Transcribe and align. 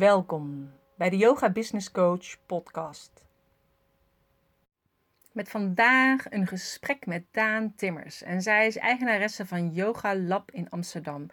Welkom 0.00 0.72
bij 0.96 1.10
de 1.10 1.16
Yoga 1.16 1.50
Business 1.50 1.90
Coach 1.90 2.36
podcast. 2.46 3.24
Met 5.32 5.48
vandaag 5.48 6.24
een 6.30 6.46
gesprek 6.46 7.06
met 7.06 7.24
Daan 7.30 7.74
Timmers. 7.76 8.22
En 8.22 8.42
zij 8.42 8.66
is 8.66 8.76
eigenaresse 8.76 9.46
van 9.46 9.70
Yoga 9.72 10.16
Lab 10.16 10.50
in 10.50 10.70
Amsterdam. 10.70 11.26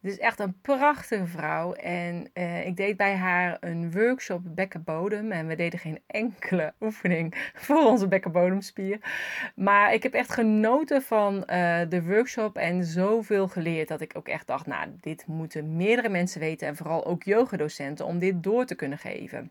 Het 0.00 0.10
is 0.10 0.18
echt 0.18 0.40
een 0.40 0.60
prachtige 0.60 1.26
vrouw. 1.26 1.72
En 1.72 2.30
eh, 2.32 2.66
ik 2.66 2.76
deed 2.76 2.96
bij 2.96 3.14
haar 3.14 3.56
een 3.60 3.92
workshop 3.92 4.40
bekkenbodem. 4.44 5.32
En 5.32 5.46
we 5.46 5.54
deden 5.54 5.78
geen 5.78 6.00
enkele 6.06 6.72
oefening 6.80 7.50
voor 7.54 7.84
onze 7.84 8.08
bekkenbodemspier. 8.08 8.98
Maar 9.54 9.92
ik 9.92 10.02
heb 10.02 10.14
echt 10.14 10.32
genoten 10.32 11.02
van 11.02 11.44
eh, 11.44 11.80
de 11.88 12.02
workshop 12.02 12.56
en 12.56 12.84
zoveel 12.84 13.48
geleerd. 13.48 13.88
Dat 13.88 14.00
ik 14.00 14.12
ook 14.16 14.28
echt 14.28 14.46
dacht, 14.46 14.66
nou, 14.66 14.88
dit 15.00 15.26
moeten 15.26 15.76
meerdere 15.76 16.08
mensen 16.08 16.40
weten. 16.40 16.68
En 16.68 16.76
vooral 16.76 17.04
ook 17.04 17.22
yogadocenten 17.22 18.06
om 18.06 18.18
dit 18.18 18.42
door 18.42 18.64
te 18.64 18.74
kunnen 18.74 18.98
geven. 18.98 19.50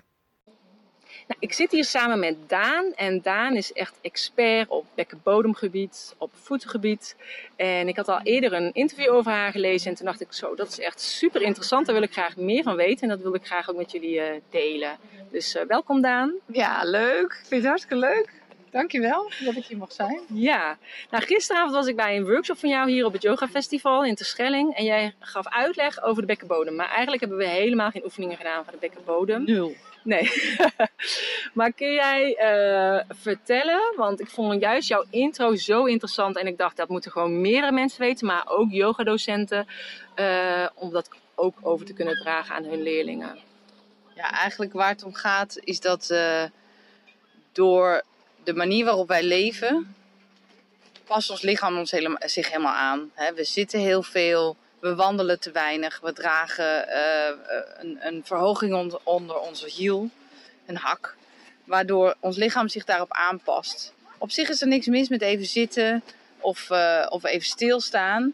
Nou, 1.27 1.41
ik 1.41 1.53
zit 1.53 1.71
hier 1.71 1.85
samen 1.85 2.19
met 2.19 2.37
Daan. 2.47 2.93
En 2.95 3.21
Daan 3.21 3.57
is 3.57 3.73
echt 3.73 3.99
expert 4.01 4.69
op 4.69 4.87
bekkenbodemgebied, 4.95 6.15
op 6.19 6.31
voetengebied. 6.35 7.17
En 7.57 7.89
ik 7.89 7.97
had 7.97 8.09
al 8.09 8.21
eerder 8.23 8.53
een 8.53 8.73
interview 8.73 9.13
over 9.13 9.33
haar 9.33 9.53
gelezen. 9.53 9.91
En 9.91 9.97
toen 9.97 10.07
dacht 10.07 10.21
ik, 10.21 10.33
zo, 10.33 10.55
dat 10.55 10.69
is 10.69 10.79
echt 10.79 11.01
super 11.01 11.43
interessant. 11.43 11.87
Daar 11.87 11.95
wil 11.95 12.05
ik 12.05 12.13
graag 12.13 12.37
meer 12.37 12.63
van 12.63 12.77
weten. 12.77 13.03
En 13.03 13.09
dat 13.09 13.23
wil 13.23 13.35
ik 13.35 13.47
graag 13.47 13.71
ook 13.71 13.77
met 13.77 13.93
jullie 13.93 14.17
uh, 14.17 14.25
delen. 14.51 14.99
Dus 15.31 15.57
uh, 15.57 15.63
welkom 15.63 16.01
Daan. 16.01 16.33
Ja, 16.47 16.85
leuk. 16.85 17.33
Ik 17.33 17.47
vind 17.47 17.61
het 17.61 17.65
hartstikke 17.65 17.97
leuk. 17.97 18.41
Dankjewel 18.71 19.31
dat 19.45 19.57
ik 19.57 19.65
hier 19.65 19.77
mag 19.77 19.93
zijn. 19.93 20.21
Ja, 20.33 20.79
nou 21.11 21.25
gisteravond 21.25 21.73
was 21.73 21.87
ik 21.87 21.97
bij 21.97 22.17
een 22.17 22.25
workshop 22.25 22.59
van 22.59 22.69
jou 22.69 22.91
hier 22.91 23.05
op 23.05 23.13
het 23.13 23.23
Yoga 23.23 23.49
Festival 23.49 24.05
in 24.05 24.15
Terschelling. 24.15 24.77
En 24.77 24.85
jij 24.85 25.15
gaf 25.19 25.49
uitleg 25.49 26.03
over 26.03 26.21
de 26.21 26.27
bekkenbodem. 26.27 26.75
Maar 26.75 26.89
eigenlijk 26.89 27.21
hebben 27.21 27.39
we 27.39 27.47
helemaal 27.47 27.91
geen 27.91 28.05
oefeningen 28.05 28.37
gedaan 28.37 28.65
van 28.65 28.73
de 28.73 28.79
bekkenbodem. 28.79 29.45
Nul. 29.45 29.75
Nee. 30.03 30.31
maar 31.55 31.73
kun 31.73 31.93
jij 31.93 32.39
uh, 32.41 33.01
vertellen, 33.09 33.95
want 33.97 34.21
ik 34.21 34.29
vond 34.29 34.61
juist 34.61 34.89
jouw 34.89 35.05
intro 35.11 35.55
zo 35.55 35.85
interessant 35.85 36.37
en 36.37 36.47
ik 36.47 36.59
dacht 36.59 36.77
dat 36.77 36.89
moeten 36.89 37.11
gewoon 37.11 37.41
meerdere 37.41 37.73
mensen 37.73 38.01
weten, 38.01 38.27
maar 38.27 38.45
ook 38.47 38.71
yogadocenten, 38.71 39.67
uh, 40.17 40.67
om 40.75 40.91
dat 40.91 41.09
ook 41.35 41.59
over 41.61 41.87
te 41.87 41.93
kunnen 41.93 42.17
dragen 42.17 42.55
aan 42.55 42.65
hun 42.65 42.83
leerlingen. 42.83 43.39
Ja, 44.15 44.31
eigenlijk 44.31 44.73
waar 44.73 44.89
het 44.89 45.05
om 45.05 45.15
gaat 45.15 45.59
is 45.65 45.81
dat 45.81 46.09
uh, 46.13 46.45
door 47.53 48.03
de 48.45 48.55
manier 48.55 48.85
waarop 48.85 49.09
wij 49.09 49.23
leven, 49.23 49.95
past 51.05 51.31
ons 51.31 51.43
lichaam 51.43 51.79
ons 51.79 51.91
helemaal, 51.91 52.21
zich 52.25 52.49
helemaal 52.49 52.75
aan. 52.75 53.11
We 53.35 53.45
zitten 53.45 53.81
heel 53.81 54.03
veel, 54.03 54.57
we 54.83 54.95
wandelen 54.95 55.41
te 55.41 55.51
weinig. 55.51 56.01
We 56.01 56.13
dragen 56.13 56.89
uh, 56.89 57.29
een, 57.79 57.99
een, 58.01 58.23
verhoging 58.25 58.99
onder, 59.03 59.39
onze 59.39 59.69
hiel, 59.69 60.11
een 60.67 60.77
hak. 60.77 61.17
Waardoor 61.65 62.15
ons 62.21 62.37
lichaam 62.37 62.69
zich 62.69 62.85
daarop 62.85 63.13
aanpast. 63.13 63.93
Op 64.19 64.31
zich 64.31 64.49
is 64.49 64.61
er 64.61 64.69
niks 64.69 64.87
mis 64.87 65.09
met 65.09 65.23
even 65.23 65.47
zitten 65.47 66.03
of, 66.39 66.71
uh, 66.71 67.07
of 67.09 67.25
even 67.25 67.47
stilstaan. 67.47 68.33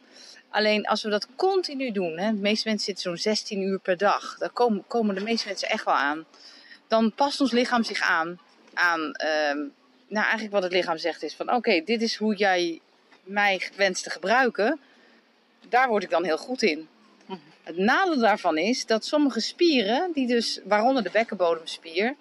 Alleen 0.50 0.86
als 0.86 1.02
we 1.02 1.10
dat 1.10 1.26
continu 1.36 1.92
doen, 1.92 2.18
hè, 2.18 2.30
de 2.30 2.40
meeste 2.40 2.68
mensen 2.68 2.86
zitten 2.86 3.04
zo'n 3.04 3.32
16 3.32 3.60
uur 3.60 3.78
per 3.78 3.96
dag. 3.96 4.36
Daar 4.38 4.50
komen, 4.50 4.84
komen 4.86 5.14
de 5.14 5.20
meeste 5.20 5.46
mensen 5.46 5.68
echt 5.68 5.84
wel 5.84 5.94
aan. 5.94 6.24
Dan 6.86 7.12
past 7.12 7.40
ons 7.40 7.52
lichaam 7.52 7.84
zich 7.84 8.00
aan. 8.00 8.40
aan 8.74 9.00
uh, 9.00 9.66
nou, 10.06 10.24
eigenlijk 10.24 10.52
wat 10.52 10.62
het 10.62 10.72
lichaam 10.72 10.98
zegt 10.98 11.22
is 11.22 11.34
van 11.34 11.52
oké, 11.52 11.82
dit 11.84 12.02
is 12.02 12.16
hoe 12.16 12.36
jij 12.36 12.80
mij 13.22 13.70
wenst 13.76 14.02
te 14.02 14.10
gebruiken 14.10 14.80
daar 15.68 15.88
word 15.88 16.02
ik 16.02 16.10
dan 16.10 16.24
heel 16.24 16.38
goed 16.38 16.62
in. 16.62 16.88
Het 17.62 17.76
nadeel 17.76 18.18
daarvan 18.18 18.58
is 18.58 18.86
dat 18.86 19.04
sommige 19.04 19.40
spieren, 19.40 20.12
die 20.12 20.26
dus, 20.26 20.60
waaronder 20.64 21.02
de 21.02 21.10
bekkenbodemspier, 21.10 22.14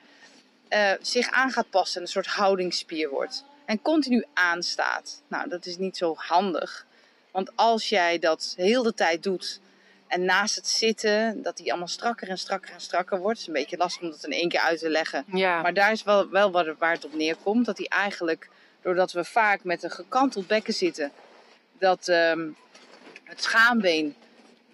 uh, 0.69 0.91
zich 1.01 1.31
aan 1.31 1.51
gaat 1.51 1.69
passen 1.69 1.95
en 1.95 2.01
een 2.01 2.11
soort 2.11 2.27
houdingsspier 2.27 3.09
wordt. 3.09 3.43
En 3.65 3.81
continu 3.81 4.25
aanstaat. 4.33 5.21
Nou, 5.27 5.49
dat 5.49 5.65
is 5.65 5.77
niet 5.77 5.97
zo 5.97 6.13
handig. 6.17 6.85
Want 7.31 7.51
als 7.55 7.89
jij 7.89 8.19
dat 8.19 8.53
heel 8.57 8.83
de 8.83 8.93
tijd 8.93 9.23
doet 9.23 9.59
en 10.07 10.25
naast 10.25 10.55
het 10.55 10.67
zitten, 10.67 11.41
dat 11.41 11.57
die 11.57 11.69
allemaal 11.69 11.87
strakker 11.87 12.29
en 12.29 12.37
strakker 12.37 12.73
en 12.73 12.81
strakker 12.81 13.19
wordt. 13.19 13.39
Het 13.39 13.47
is 13.47 13.47
een 13.47 13.61
beetje 13.61 13.77
lastig 13.77 14.01
om 14.01 14.09
dat 14.09 14.23
in 14.23 14.31
één 14.31 14.49
keer 14.49 14.59
uit 14.59 14.79
te 14.79 14.89
leggen. 14.89 15.25
Ja. 15.33 15.61
Maar 15.61 15.73
daar 15.73 15.91
is 15.91 16.03
wel, 16.03 16.29
wel 16.29 16.51
waar 16.51 16.91
het 16.91 17.05
op 17.05 17.13
neerkomt. 17.13 17.65
Dat 17.65 17.77
die 17.77 17.89
eigenlijk, 17.89 18.49
doordat 18.81 19.11
we 19.11 19.23
vaak 19.23 19.63
met 19.63 19.83
een 19.83 19.91
gekanteld 19.91 20.47
bekken 20.47 20.73
zitten, 20.73 21.11
dat... 21.79 22.07
Um, 22.07 22.57
het 23.27 23.43
schaambeen 23.43 24.15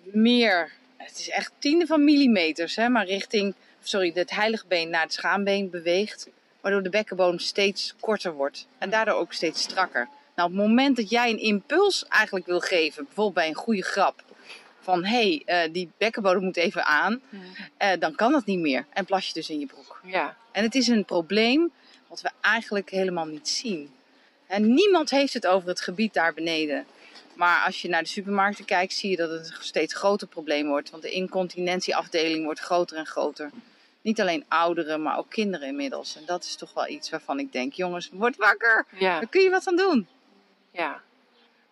meer, 0.03 0.71
het 0.97 1.19
is 1.19 1.29
echt 1.29 1.51
tienden 1.59 1.87
van 1.87 2.03
millimeters, 2.03 2.75
hè, 2.75 2.89
maar 2.89 3.05
richting, 3.05 3.53
sorry, 3.81 4.11
het 4.13 4.31
heilige 4.31 4.65
been 4.67 4.89
naar 4.89 5.01
het 5.01 5.13
schaambeen 5.13 5.69
beweegt. 5.69 6.29
Waardoor 6.61 6.83
de 6.83 6.89
bekkenbodem 6.89 7.39
steeds 7.39 7.95
korter 7.99 8.33
wordt 8.33 8.67
en 8.77 8.89
daardoor 8.89 9.13
ook 9.13 9.33
steeds 9.33 9.61
strakker. 9.61 10.07
Nou, 10.35 10.49
op 10.49 10.57
het 10.57 10.67
moment 10.67 10.95
dat 10.95 11.09
jij 11.09 11.29
een 11.29 11.39
impuls 11.39 12.05
eigenlijk 12.07 12.45
wil 12.45 12.59
geven, 12.59 13.03
bijvoorbeeld 13.03 13.35
bij 13.35 13.47
een 13.47 13.53
goede 13.53 13.83
grap, 13.83 14.23
van 14.79 15.05
hé, 15.05 15.41
hey, 15.45 15.65
uh, 15.65 15.73
die 15.73 15.89
bekkenbodem 15.97 16.43
moet 16.43 16.57
even 16.57 16.85
aan, 16.85 17.21
uh, 17.31 17.91
dan 17.99 18.15
kan 18.15 18.31
dat 18.31 18.45
niet 18.45 18.59
meer. 18.59 18.85
En 18.89 19.05
plas 19.05 19.27
je 19.27 19.33
dus 19.33 19.49
in 19.49 19.59
je 19.59 19.65
broek. 19.65 19.99
Ja. 20.03 20.37
En 20.51 20.63
het 20.63 20.75
is 20.75 20.87
een 20.87 21.05
probleem 21.05 21.71
wat 22.07 22.21
we 22.21 22.29
eigenlijk 22.41 22.89
helemaal 22.89 23.25
niet 23.25 23.49
zien. 23.49 23.91
En 24.47 24.73
niemand 24.73 25.09
heeft 25.09 25.33
het 25.33 25.47
over 25.47 25.69
het 25.69 25.81
gebied 25.81 26.13
daar 26.13 26.33
beneden. 26.33 26.85
Maar 27.43 27.65
als 27.65 27.81
je 27.81 27.89
naar 27.89 28.03
de 28.03 28.09
supermarkten 28.09 28.65
kijkt, 28.65 28.93
zie 28.93 29.09
je 29.09 29.15
dat 29.15 29.29
het 29.29 29.49
een 29.49 29.63
steeds 29.63 29.93
groter 29.93 30.27
probleem 30.27 30.67
wordt. 30.67 30.89
Want 30.89 31.03
de 31.03 31.11
incontinentieafdeling 31.11 32.43
wordt 32.43 32.59
groter 32.59 32.97
en 32.97 33.05
groter. 33.05 33.49
Niet 34.01 34.21
alleen 34.21 34.45
ouderen, 34.47 35.01
maar 35.01 35.17
ook 35.17 35.29
kinderen 35.29 35.67
inmiddels. 35.67 36.15
En 36.15 36.23
dat 36.25 36.43
is 36.43 36.55
toch 36.55 36.73
wel 36.73 36.87
iets 36.87 37.09
waarvan 37.09 37.39
ik 37.39 37.51
denk, 37.51 37.73
jongens, 37.73 38.09
word 38.13 38.35
wakker. 38.35 38.85
Ja. 38.99 39.19
Daar 39.19 39.29
kun 39.29 39.41
je 39.41 39.49
wat 39.49 39.67
aan 39.67 39.75
doen. 39.75 40.07
Ja. 40.71 41.01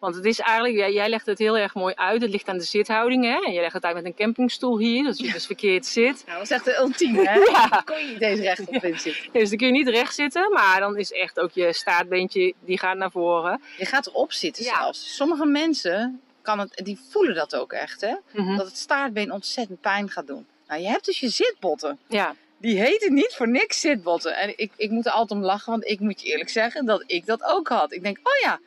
Want 0.01 0.15
het 0.15 0.25
is 0.25 0.39
eigenlijk, 0.39 0.75
jij, 0.75 0.93
jij 0.93 1.09
legt 1.09 1.25
het 1.25 1.37
heel 1.37 1.57
erg 1.57 1.73
mooi 1.73 1.95
uit. 1.95 2.21
Het 2.21 2.31
ligt 2.31 2.47
aan 2.47 2.57
de 2.57 2.63
zithouding, 2.63 3.23
hè? 3.23 3.45
En 3.45 3.53
je 3.53 3.59
legt 3.61 3.73
het 3.73 3.83
uit 3.83 3.95
met 3.95 4.05
een 4.05 4.13
campingstoel 4.13 4.79
hier, 4.79 5.03
dat 5.03 5.17
je 5.17 5.31
dus 5.31 5.45
verkeerd 5.45 5.85
zit. 5.85 6.23
Nou, 6.25 6.37
dat 6.37 6.43
is 6.43 6.51
echt 6.51 6.65
de 6.65 6.77
ultieme, 6.77 7.27
hè? 7.29 7.33
Ja. 7.33 7.67
Dan 7.67 7.83
kon 7.83 7.99
je 7.99 8.05
niet 8.05 8.19
deze 8.19 8.41
recht 8.41 8.67
op 8.67 8.83
in 8.83 8.99
zitten. 8.99 9.29
Dus 9.31 9.49
dan 9.49 9.57
kun 9.57 9.67
je 9.67 9.73
niet 9.73 9.87
recht 9.87 10.15
zitten, 10.15 10.51
maar 10.51 10.79
dan 10.79 10.97
is 10.97 11.11
echt 11.11 11.39
ook 11.39 11.51
je 11.51 11.73
staartbeentje, 11.73 12.53
die 12.59 12.79
gaat 12.79 12.97
naar 12.97 13.11
voren. 13.11 13.61
Je 13.77 13.85
gaat 13.85 14.07
erop 14.07 14.31
zitten 14.31 14.63
zelfs. 14.63 15.15
Sommige 15.15 15.45
mensen, 15.45 16.21
kan 16.41 16.59
het, 16.59 16.81
die 16.83 16.99
voelen 17.09 17.35
dat 17.35 17.55
ook 17.55 17.73
echt, 17.73 18.01
hè? 18.01 18.15
Mhm. 18.31 18.57
Dat 18.57 18.65
het 18.65 18.77
staartbeen 18.77 19.31
ontzettend 19.31 19.81
pijn 19.81 20.09
gaat 20.09 20.27
doen. 20.27 20.45
Nou, 20.67 20.81
je 20.81 20.87
hebt 20.87 21.05
dus 21.05 21.19
je 21.19 21.29
zitbotten. 21.29 21.99
Ja. 22.07 22.35
Die 22.57 22.79
heten 22.79 23.13
niet 23.13 23.33
voor 23.33 23.49
niks 23.49 23.79
zitbotten. 23.79 24.35
En 24.35 24.57
ik, 24.57 24.71
ik 24.75 24.89
moet 24.89 25.05
er 25.05 25.11
altijd 25.11 25.39
om 25.39 25.45
lachen, 25.45 25.71
want 25.71 25.85
ik 25.85 25.99
moet 25.99 26.21
je 26.21 26.27
eerlijk 26.27 26.49
zeggen 26.49 26.85
dat 26.85 27.03
ik 27.05 27.25
dat 27.25 27.43
ook 27.43 27.67
had. 27.67 27.91
Ik 27.91 28.03
denk, 28.03 28.17
oh 28.17 28.41
ja, 28.43 28.59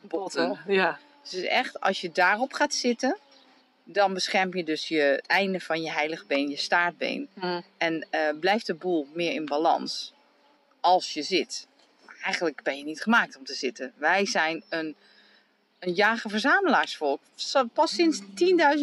zitbotten. 0.00 0.58
Ja. 0.66 0.98
Dus 1.30 1.42
echt, 1.42 1.80
als 1.80 2.00
je 2.00 2.10
daarop 2.12 2.52
gaat 2.52 2.74
zitten, 2.74 3.18
dan 3.84 4.14
bescherm 4.14 4.56
je 4.56 4.64
dus 4.64 4.88
je 4.88 5.00
het 5.00 5.26
einde 5.26 5.60
van 5.60 5.82
je 5.82 5.90
heilig 5.90 6.26
been, 6.26 6.48
je 6.48 6.56
staartbeen. 6.56 7.28
Mhm. 7.34 7.60
En 7.78 8.06
eh, 8.10 8.20
blijft 8.40 8.66
de 8.66 8.74
boel 8.74 9.08
meer 9.12 9.32
in 9.32 9.44
balans 9.44 10.12
als 10.80 11.12
je 11.12 11.22
zit. 11.22 11.66
Maar 12.06 12.16
eigenlijk 12.22 12.62
ben 12.62 12.78
je 12.78 12.84
niet 12.84 13.02
gemaakt 13.02 13.36
om 13.36 13.44
te 13.44 13.54
zitten. 13.54 13.92
Wij 13.96 14.26
zijn 14.26 14.64
een, 14.68 14.96
een 15.78 15.92
jager-verzamelaarsvolk. 15.92 17.20
Pas 17.72 17.94
sinds 17.94 18.20
10.000 18.20 18.26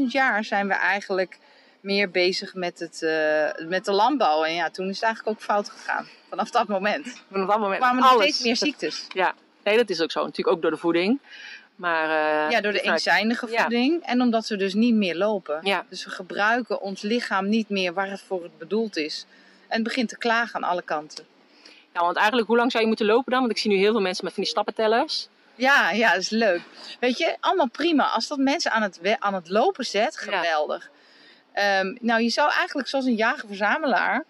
jaar 0.07 0.43
zijn 0.43 0.67
we 0.67 0.73
eigenlijk 0.73 1.37
meer 1.81 2.11
bezig 2.11 2.53
met, 2.53 2.79
het, 2.79 3.01
eh, 3.01 3.67
met 3.67 3.85
de 3.85 3.91
landbouw. 3.91 4.43
En 4.43 4.53
ja, 4.53 4.69
toen 4.69 4.89
is 4.89 4.95
het 4.95 5.03
eigenlijk 5.03 5.37
ook 5.37 5.43
fout 5.43 5.69
gegaan. 5.69 6.07
Vanaf 6.29 6.51
dat 6.51 6.67
moment 6.67 7.23
Vanaf 7.31 7.47
dat 7.47 7.59
moment 7.59 7.79
kwamen 7.79 8.03
er 8.03 8.09
steeds 8.09 8.43
meer 8.43 8.55
ziektes. 8.55 9.05
Ja, 9.13 9.35
nee, 9.65 9.77
dat 9.77 9.89
is 9.89 10.01
ook 10.01 10.11
zo. 10.11 10.19
Natuurlijk 10.23 10.55
ook 10.55 10.61
door 10.61 10.71
de 10.71 10.77
voeding. 10.77 11.19
Maar, 11.75 12.03
eh, 12.03 12.51
Ja, 12.51 12.61
door 12.61 12.71
de 12.71 12.77
het 12.77 12.85
fruit. 12.87 13.05
eenzijdige 13.05 13.47
voeding. 13.47 14.03
En 14.05 14.21
omdat 14.21 14.47
we 14.47 14.55
dus 14.57 14.73
niet 14.73 14.93
meer 14.95 15.15
lopen. 15.15 15.59
Ja. 15.63 15.85
Dus 15.89 16.03
we 16.05 16.09
gebruiken 16.11 16.81
ons 16.81 17.01
lichaam 17.01 17.49
niet 17.49 17.69
meer 17.69 17.93
waar 17.93 18.09
het 18.09 18.21
voor 18.21 18.43
het 18.43 18.57
bedoeld 18.57 18.97
is. 18.97 19.25
En 19.67 19.73
het 19.75 19.83
begint 19.83 20.09
te 20.09 20.17
klagen 20.17 20.55
aan 20.63 20.69
alle 20.69 20.81
kanten. 20.81 21.25
ja, 21.93 22.01
want 22.01 22.15
eigenlijk, 22.15 22.47
hoe 22.47 22.57
lang 22.57 22.71
zou 22.71 22.83
je 22.83 22.89
moeten 22.89 23.05
lopen 23.05 23.31
dan? 23.31 23.39
Want 23.39 23.51
ik 23.51 23.57
zie 23.57 23.71
nu 23.71 23.77
heel 23.77 23.91
veel 23.91 24.01
mensen 24.01 24.25
met 24.25 24.33
van 24.33 24.43
die 24.43 24.51
stappentellers. 24.51 25.27
Ja, 25.55 25.91
ja, 25.91 26.11
dat 26.11 26.21
is 26.21 26.29
leuk. 26.29 26.61
Weet 26.99 27.17
je, 27.17 27.37
allemaal 27.39 27.69
prima. 27.69 28.03
Als 28.09 28.27
dat 28.27 28.37
mensen 28.37 28.71
aan 28.71 28.81
het, 28.81 28.99
aan 29.19 29.33
het 29.33 29.49
lopen 29.49 29.85
zet, 29.85 30.23
Ja. 30.25 30.37
geweldig. 30.37 30.89
Ehm, 31.53 31.95
nou, 32.01 32.21
je 32.21 32.29
zou 32.29 32.51
eigenlijk 32.51 32.87
zoals 32.87 33.05
een 33.05 33.15
jager-verzamelaar... 33.15 34.23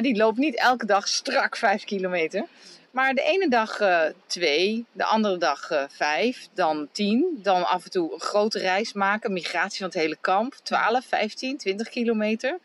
Die 0.00 0.16
loopt 0.16 0.38
niet 0.38 0.56
elke 0.56 0.86
dag 0.86 1.08
strak 1.08 1.56
5 1.56 1.84
kilometer. 1.84 2.44
Maar 2.92 3.14
de 3.14 3.22
ene 3.22 3.48
dag 3.48 3.80
eh, 3.80 4.04
twee, 4.26 4.84
de 4.92 5.04
andere 5.04 5.38
dag 5.38 5.70
eh, 5.70 5.84
vijf, 5.88 6.48
dan 6.54 6.88
tien. 6.92 7.38
Dan 7.42 7.66
af 7.68 7.84
en 7.84 7.90
toe 7.90 8.12
een 8.12 8.20
grote 8.20 8.58
reis 8.58 8.92
maken, 8.92 9.32
migratie 9.32 9.78
van 9.78 9.86
het 9.86 9.96
hele 9.96 10.16
kamp. 10.20 10.54
12, 10.62 11.04
15, 11.04 11.56
20 11.56 11.88
kilometer. 11.88 12.58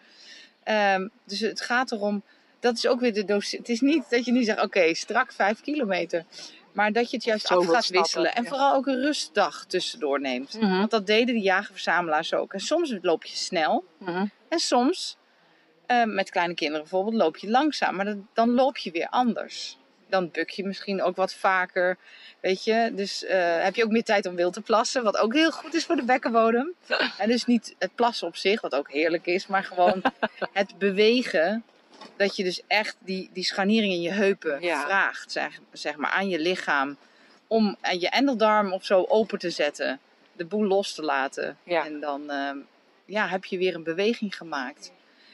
Ehm, 0.63 1.07
dus 1.23 1.39
het 1.39 1.61
gaat 1.61 1.91
erom, 1.91 2.23
dat 2.59 2.75
is 2.77 2.87
ook 2.87 2.99
weer 2.99 3.13
de 3.13 3.25
docent. 3.25 3.67
Het 3.67 3.69
is 3.69 3.81
niet 3.81 4.09
dat 4.09 4.25
je 4.25 4.31
niet 4.31 4.45
zegt, 4.45 4.61
oké, 4.61 4.93
strak 4.93 5.31
5 5.31 5.61
kilometer. 5.61 6.25
Maar 6.71 6.91
dat 6.91 7.09
je 7.09 7.15
het 7.15 7.25
juist 7.25 7.47
af 7.47 7.65
gaat 7.65 7.83
stappen, 7.83 8.01
wisselen. 8.01 8.35
En 8.35 8.43
ja. 8.43 8.49
vooral 8.49 8.75
ook 8.75 8.87
een 8.87 9.01
rustdag 9.01 9.65
tussendoor 9.65 10.21
neemt. 10.21 10.53
Mhm. 10.53 10.77
Want 10.77 10.91
dat 10.91 11.07
deden 11.07 11.35
de 11.35 11.41
jagerverzamelaars 11.41 12.33
ook. 12.33 12.53
En 12.53 12.59
soms 12.59 12.97
loop 13.01 13.25
je 13.25 13.35
snel. 13.35 13.83
Mhm. 13.97 14.25
En 14.49 14.59
soms, 14.59 15.17
eh, 15.85 16.03
met 16.03 16.29
kleine 16.29 16.53
kinderen 16.53 16.81
bijvoorbeeld, 16.81 17.15
loop 17.15 17.37
je 17.37 17.49
langzaam. 17.49 17.95
Maar 17.95 18.15
dan 18.33 18.53
loop 18.53 18.77
je 18.77 18.91
weer 18.91 19.07
anders. 19.09 19.77
Dan 20.09 20.29
buk 20.31 20.49
je 20.49 20.65
misschien 20.65 21.01
ook 21.01 21.15
wat 21.15 21.33
vaker. 21.33 21.97
Weet 22.39 22.63
je, 22.63 22.91
dus 22.95 23.25
eh, 23.25 23.63
heb 23.63 23.75
je 23.75 23.83
ook 23.83 23.91
meer 23.91 24.03
tijd 24.03 24.25
om 24.25 24.35
wild 24.35 24.53
te 24.53 24.61
plassen. 24.61 25.03
Wat 25.03 25.17
ook 25.17 25.33
heel 25.33 25.51
goed 25.51 25.73
is 25.73 25.85
voor 25.85 25.95
de 25.95 26.03
bekkenbodem. 26.03 26.73
En 27.17 27.27
dus 27.29 27.45
niet 27.45 27.75
het 27.79 27.95
plassen 27.95 28.27
op 28.27 28.35
zich, 28.35 28.61
wat 28.61 28.75
ook 28.75 28.91
heerlijk 28.91 29.25
is. 29.25 29.47
Maar 29.47 29.63
gewoon 29.63 30.01
het 30.53 30.77
bewegen. 30.77 31.63
Dat 32.15 32.35
je 32.35 32.43
dus 32.43 32.61
echt 32.67 32.95
die, 32.99 33.29
die 33.33 33.43
scharniering 33.43 33.93
in 33.93 34.01
je 34.01 34.11
heupen 34.11 34.61
Ja. 34.61 34.81
vraagt. 34.85 35.31
Zeg, 35.31 35.59
zeg 35.71 35.95
maar 35.95 36.11
aan 36.11 36.29
je 36.29 36.39
lichaam. 36.39 36.97
Om 37.47 37.77
eh, 37.81 38.01
je 38.01 38.09
endeldarm 38.09 38.73
of 38.73 38.85
zo 38.85 39.05
open 39.07 39.39
te 39.39 39.49
zetten. 39.49 39.99
De 40.33 40.45
boel 40.45 40.65
los 40.65 40.93
te 40.93 41.01
laten. 41.03 41.57
Ja. 41.63 41.85
En 41.85 41.99
dan 41.99 42.29
ehm, 42.29 42.57
ja, 43.05 43.27
heb 43.27 43.45
je 43.45 43.57
weer 43.57 43.75
een 43.75 43.83
beweging 43.83 44.37
gemaakt. 44.37 44.91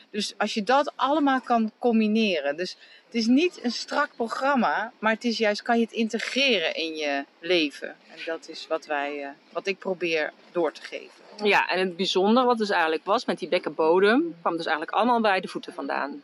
Dus 0.09 0.33
als 0.37 0.53
je 0.53 0.63
dat 0.63 0.93
allemaal 0.95 1.41
kan 1.41 1.71
combineren. 1.79 2.57
Dus 2.57 2.77
het 3.13 3.21
is 3.21 3.27
niet 3.27 3.59
een 3.63 3.71
strak 3.71 4.09
programma, 4.15 4.91
maar 4.99 5.13
het 5.13 5.23
is 5.23 5.37
juist 5.37 5.61
kan 5.61 5.77
je 5.77 5.83
het 5.83 5.93
integreren 5.93 6.75
in 6.75 6.95
je 6.95 7.25
leven. 7.39 7.87
En 7.87 8.17
dat 8.25 8.49
is 8.49 8.67
wat 8.67 8.85
wij, 8.85 9.23
eh, 9.23 9.29
wat 9.49 9.67
ik 9.67 9.79
probeer 9.79 10.33
door 10.51 10.71
te 10.71 10.81
geven. 10.81 11.21
Ja, 11.43 11.69
en 11.69 11.79
het 11.79 11.95
bijzondere 11.95 12.45
wat 12.45 12.57
dus 12.57 12.69
eigenlijk 12.69 13.05
was 13.05 13.25
met 13.25 13.39
die 13.39 13.47
bekkenbodem, 13.47 14.35
kwam 14.41 14.57
dus 14.57 14.65
eigenlijk 14.65 14.97
allemaal 14.97 15.21
bij 15.21 15.39
de 15.39 15.47
voeten 15.47 15.73
vandaan. 15.73 16.23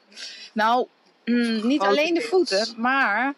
Nou, 0.53 0.87
mm, 1.25 1.67
niet 1.67 1.81
alleen 1.81 2.13
de 2.13 2.21
voeten, 2.21 2.73
maar 2.77 3.33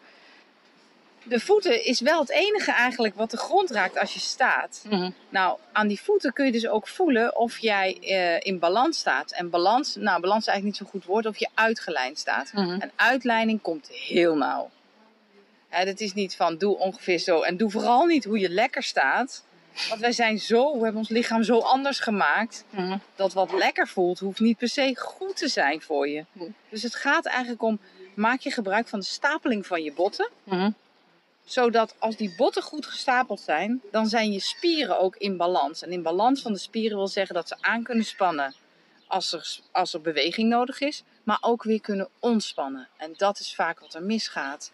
de 1.22 1.40
voeten 1.40 1.84
is 1.84 2.00
wel 2.00 2.20
het 2.20 2.30
enige 2.30 2.72
eigenlijk 2.72 3.14
wat 3.14 3.30
de 3.30 3.36
grond 3.36 3.70
raakt 3.70 3.98
als 3.98 4.14
je 4.14 4.20
staat. 4.20 4.84
Nou, 5.28 5.58
aan 5.72 5.88
die 5.88 6.00
voeten 6.00 6.32
kun 6.32 6.46
je 6.46 6.52
dus 6.52 6.68
ook 6.68 6.88
voelen 6.88 7.36
of 7.36 7.58
jij 7.58 7.98
eh, 8.00 8.50
in 8.50 8.58
balans 8.58 8.98
staat. 8.98 9.32
En 9.32 9.50
balans, 9.50 9.94
nou, 9.94 10.20
balans 10.20 10.40
is 10.40 10.46
eigenlijk 10.46 10.64
niet 10.64 10.76
zo'n 10.76 11.00
goed 11.00 11.10
woord, 11.10 11.26
of 11.26 11.38
je 11.38 11.48
uitgelijnd 11.54 12.18
staat. 12.18 12.52
Mhm. 12.52 12.80
En 12.80 12.90
uitleiding 12.96 13.62
komt 13.62 13.88
heel 13.88 14.36
nauw. 14.36 14.70
Hè, 15.68 15.84
dat 15.84 16.00
is 16.00 16.14
niet 16.14 16.36
van 16.36 16.56
doe 16.56 16.78
ongeveer 16.78 17.18
zo. 17.18 17.40
En 17.40 17.56
doe 17.56 17.70
vooral 17.70 18.04
niet 18.04 18.24
hoe 18.24 18.38
je 18.38 18.48
lekker 18.48 18.82
staat. 18.82 19.44
Want 19.88 20.00
wij 20.00 20.12
zijn 20.12 20.38
zo, 20.38 20.72
we 20.72 20.82
hebben 20.82 21.00
ons 21.00 21.08
lichaam 21.08 21.42
zo 21.42 21.58
anders 21.58 21.98
gemaakt. 21.98 22.64
Mhm. 22.70 22.98
Dat 23.16 23.32
wat 23.32 23.52
lekker 23.52 23.88
voelt, 23.88 24.18
hoeft 24.18 24.40
niet 24.40 24.58
per 24.58 24.68
se 24.68 24.96
goed 24.98 25.36
te 25.36 25.48
zijn 25.48 25.80
voor 25.80 26.08
je. 26.08 26.24
Mhm. 26.32 26.50
Dus 26.68 26.82
het 26.82 26.94
gaat 26.94 27.26
eigenlijk 27.26 27.62
om, 27.62 27.78
maak 28.14 28.40
je 28.40 28.50
gebruik 28.50 28.88
van 28.88 28.98
de 28.98 29.04
stapeling 29.04 29.66
van 29.66 29.82
je 29.82 29.92
botten. 29.92 30.28
Zodat 31.44 31.94
als 31.98 32.16
die 32.16 32.34
botten 32.36 32.62
goed 32.62 32.86
gestapeld 32.86 33.40
zijn, 33.40 33.82
dan 33.90 34.06
zijn 34.06 34.32
je 34.32 34.40
spieren 34.40 34.98
ook 34.98 35.16
in 35.16 35.36
balans. 35.36 35.82
En 35.82 35.92
in 35.92 36.02
balans 36.02 36.42
van 36.42 36.52
de 36.52 36.58
spieren 36.58 36.96
wil 36.96 37.08
zeggen 37.08 37.34
dat 37.34 37.48
ze 37.48 37.56
aan 37.60 37.82
kunnen 37.82 38.04
spannen 38.04 38.54
als 39.06 39.32
er, 39.32 39.58
als 39.72 39.94
er 39.94 40.00
beweging 40.00 40.48
nodig 40.48 40.80
is. 40.80 41.02
Maar 41.22 41.38
ook 41.40 41.62
weer 41.62 41.80
kunnen 41.80 42.08
ontspannen. 42.18 42.88
En 42.96 43.14
dat 43.16 43.38
is 43.38 43.54
vaak 43.54 43.80
wat 43.80 43.94
er 43.94 44.02
misgaat. 44.02 44.72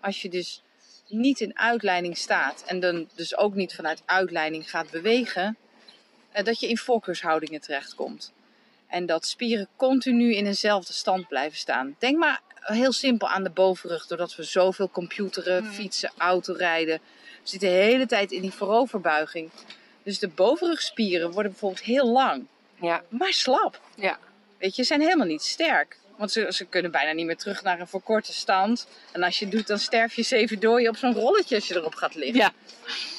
Als 0.00 0.22
je 0.22 0.28
dus 0.28 0.62
niet 1.08 1.40
in 1.40 1.58
uitleiding 1.58 2.16
staat 2.16 2.64
en 2.66 2.80
dan 2.80 3.08
dus 3.14 3.36
ook 3.36 3.54
niet 3.54 3.74
vanuit 3.74 4.02
uitleiding 4.04 4.70
gaat 4.70 4.90
bewegen, 4.90 5.56
eh, 6.32 6.44
dat 6.44 6.60
je 6.60 6.68
in 6.68 6.78
voorkeurshoudingen 6.78 7.60
terechtkomt. 7.60 8.32
En 8.86 9.06
dat 9.06 9.26
spieren 9.26 9.68
continu 9.76 10.34
in 10.34 10.46
eenzelfde 10.46 10.92
stand 10.92 11.28
blijven 11.28 11.58
staan. 11.58 11.96
Denk 11.98 12.18
maar 12.18 12.40
heel 12.72 12.92
simpel 12.92 13.28
aan 13.28 13.42
de 13.42 13.50
bovenrug, 13.50 14.06
doordat 14.06 14.36
we 14.36 14.42
zoveel 14.42 14.90
computeren, 14.90 15.64
Mhm. 15.64 15.72
fietsen, 15.72 16.12
autorijden. 16.16 16.98
We 17.42 17.48
zitten 17.50 17.68
de 17.68 17.74
hele 17.74 18.06
tijd 18.06 18.32
in 18.32 18.40
die 18.40 18.52
vooroverbuiging. 18.52 19.50
Dus 20.02 20.18
de 20.18 20.28
bovenrugspieren 20.28 21.30
worden 21.30 21.50
bijvoorbeeld 21.50 21.82
heel 21.84 22.06
lang, 22.08 22.46
Ja. 22.80 23.02
maar 23.08 23.32
slap. 23.32 23.80
Ja. 23.96 24.18
Weet 24.58 24.76
je, 24.76 24.84
zijn 24.84 25.00
helemaal 25.00 25.26
niet 25.26 25.42
sterk. 25.42 25.98
Want 26.16 26.32
ze, 26.32 26.46
ze 26.52 26.64
kunnen 26.64 26.90
bijna 26.90 27.12
niet 27.12 27.26
meer 27.26 27.36
terug 27.36 27.62
naar 27.62 27.80
een 27.80 27.86
verkorte 27.88 28.32
stand. 28.32 28.86
En 29.12 29.22
als 29.22 29.38
je 29.38 29.44
het 29.44 29.54
doet, 29.54 29.66
dan 29.66 29.78
sterf 29.78 30.14
je 30.14 30.22
zeven 30.22 30.60
dooien 30.60 30.88
op 30.90 30.96
zo'n 30.96 31.14
rolletje 31.14 31.54
als 31.54 31.68
je 31.68 31.74
erop 31.74 31.94
gaat 31.94 32.14
liggen. 32.14 32.38
Ja. 32.40 32.52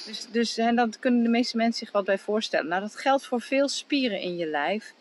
Dus, 0.05 0.25
dus 0.31 0.57
en 0.57 0.75
dat 0.75 0.99
kunnen 0.99 1.23
de 1.23 1.29
meeste 1.29 1.57
mensen 1.57 1.79
zich 1.85 1.91
wat 1.91 2.05
bij 2.05 2.17
voorstellen. 2.17 2.67
Nou, 2.67 2.81
dat 2.81 2.95
geldt 2.95 3.25
voor 3.25 3.41
veel 3.41 3.67
spieren 3.69 4.19
in 4.21 4.37
je 4.37 4.45
lijf. 4.45 4.93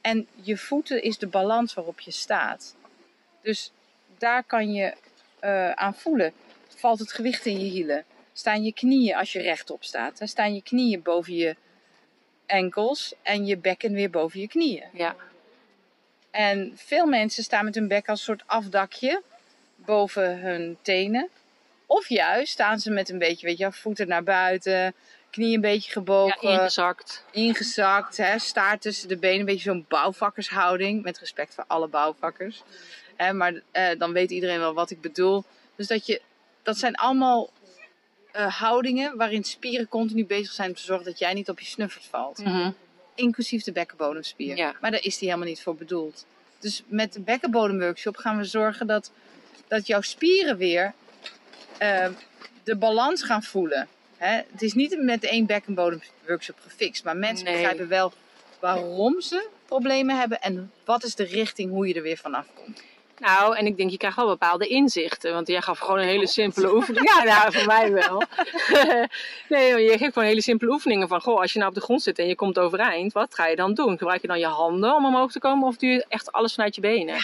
En 0.00 0.26
je 0.42 0.56
voeten 0.56 1.02
is 1.02 1.18
de 1.18 1.26
balans 1.26 1.74
waarop 1.74 2.00
je 2.00 2.10
staat. 2.10 2.74
Dus 3.42 3.70
daar 4.18 4.44
kan 4.44 4.72
je 4.72 4.94
eh, 5.38 5.70
aan 5.70 5.94
voelen. 5.94 6.32
Valt 6.76 6.98
het 6.98 7.12
gewicht 7.12 7.46
in 7.46 7.58
je 7.58 7.70
hielen? 7.70 8.04
Staan 8.32 8.64
je 8.64 8.72
knieën 8.72 9.16
als 9.16 9.32
je 9.32 9.40
rechtop 9.40 9.84
staat? 9.84 10.18
hè? 10.18 10.26
Staan 10.26 10.54
je 10.54 10.62
knieën 10.62 11.02
boven 11.02 11.34
je 11.34 11.56
enkels 12.46 13.14
en 13.22 13.46
je 13.46 13.56
bekken 13.56 13.92
weer 13.92 14.10
boven 14.10 14.40
je 14.40 14.48
knieën? 14.48 14.84
Ja. 14.92 15.16
En 16.30 16.72
veel 16.76 17.06
mensen 17.06 17.44
staan 17.44 17.64
met 17.64 17.74
hun 17.74 17.88
bek 17.88 18.08
als 18.08 18.18
een 18.18 18.24
soort 18.24 18.42
afdakje 18.46 19.22
boven 19.76 20.38
hun 20.38 20.78
tenen. 20.82 21.28
Of 21.86 22.08
juist 22.08 22.52
staan 22.52 22.78
ze 22.78 22.90
met 22.90 23.08
een 23.08 23.18
beetje, 23.18 23.46
weet 23.46 23.58
je, 23.58 23.72
voeten 23.72 24.08
naar 24.08 24.22
buiten, 24.22 24.94
knieën 25.30 25.54
een 25.54 25.60
beetje 25.60 25.88
ja, 25.88 25.92
gebogen, 25.92 26.48
ingezakt. 26.48 27.24
ingezakt, 27.30 28.16
hè, 28.16 28.38
staart 28.38 28.80
tussen 28.80 29.08
de 29.08 29.16
benen, 29.16 29.40
een 29.40 29.44
beetje 29.46 29.70
zo'n 29.70 29.84
bouwvakkershouding. 29.88 31.02
Met 31.02 31.18
respect 31.18 31.54
voor 31.54 31.64
alle 31.66 31.88
bouwvakkers. 31.88 32.62
Hè, 33.16 33.32
maar 33.32 33.60
eh, 33.70 33.98
dan 33.98 34.12
weet 34.12 34.30
iedereen 34.30 34.58
wel 34.58 34.74
wat 34.74 34.90
ik 34.90 35.00
bedoel. 35.00 35.44
Dus 35.76 35.86
dat 35.86 36.06
je, 36.06 36.20
dat 36.62 36.78
zijn 36.78 36.94
allemaal 36.94 37.50
eh, 38.32 38.58
houdingen 38.60 39.16
waarin 39.16 39.44
spieren 39.44 39.88
continu 39.88 40.26
bezig 40.26 40.52
zijn 40.52 40.68
om 40.68 40.74
te 40.74 40.82
zorgen 40.82 41.04
dat 41.06 41.18
jij 41.18 41.32
niet 41.34 41.48
op 41.48 41.60
je 41.60 41.66
snuffert 41.66 42.04
valt 42.04 42.38
Mhm. 42.38 42.70
inclusief 43.14 43.62
de 43.62 43.72
bekkenbodemspier. 43.72 44.56
Ja. 44.56 44.74
Maar 44.80 44.90
daar 44.90 45.02
is 45.04 45.18
die 45.18 45.28
helemaal 45.28 45.48
niet 45.48 45.62
voor 45.62 45.76
bedoeld. 45.76 46.26
Dus 46.58 46.82
met 46.86 47.12
de 47.12 47.20
bekkenbodemworkshop 47.20 48.16
gaan 48.16 48.36
we 48.36 48.44
zorgen 48.44 48.86
dat, 48.86 49.10
dat 49.68 49.86
jouw 49.86 50.00
spieren 50.00 50.56
weer 50.56 50.92
eh, 51.78 52.08
de 52.64 52.76
balans 52.76 53.22
gaan 53.22 53.42
voelen. 53.42 53.88
Hè? 54.16 54.34
Het 54.52 54.62
is 54.62 54.72
niet 54.74 54.98
met 55.02 55.24
één 55.24 55.46
bekkenbodemworkshop 55.46 56.56
gefixt, 56.60 57.04
maar 57.04 57.16
mensen 57.16 57.44
Nee. 57.44 57.54
begrijpen 57.54 57.88
wel 57.88 58.12
waarom 58.60 59.20
ze 59.20 59.48
problemen 59.66 60.18
hebben 60.18 60.40
en 60.40 60.72
wat 60.84 61.04
is 61.04 61.14
de 61.14 61.24
richting 61.24 61.70
hoe 61.70 61.88
je 61.88 61.94
er 61.94 62.02
weer 62.02 62.16
vanaf 62.16 62.46
komt. 62.54 62.82
Nou, 63.18 63.56
en 63.56 63.66
ik 63.66 63.76
denk, 63.76 63.90
je 63.90 63.96
krijgt 63.96 64.16
wel 64.16 64.26
bepaalde 64.26 64.66
inzichten. 64.66 65.32
Want 65.32 65.46
jij 65.48 65.60
gaf 65.60 65.78
gewoon 65.78 65.98
een 65.98 66.06
hele 66.06 66.26
simpele 66.26 66.74
oefening. 66.74 67.10
Ja, 67.10 67.22
nou, 67.22 67.52
voor 67.52 67.66
mij 67.66 67.92
wel. 67.92 68.22
nee, 69.48 69.82
je 69.82 69.98
geeft 69.98 70.12
gewoon 70.12 70.28
hele 70.28 70.42
simpele 70.42 70.70
oefeningen 70.72 71.08
van... 71.08 71.20
Goh, 71.20 71.40
als 71.40 71.52
je 71.52 71.58
nou 71.58 71.70
op 71.70 71.76
de 71.76 71.82
grond 71.84 72.02
zit 72.02 72.18
en 72.18 72.26
je 72.26 72.34
komt 72.34 72.58
overeind, 72.58 73.12
wat 73.12 73.34
ga 73.34 73.46
je 73.46 73.56
dan 73.56 73.74
doen? 73.74 73.98
Gebruik 73.98 74.20
je 74.20 74.26
dan 74.26 74.38
je 74.38 74.46
handen 74.46 74.94
om 74.94 75.06
omhoog 75.06 75.32
te 75.32 75.38
komen 75.38 75.68
of 75.68 75.76
doe 75.76 75.90
je 75.90 76.04
echt 76.08 76.32
alles 76.32 76.54
vanuit 76.54 76.74
je 76.74 76.80
benen? 76.80 77.16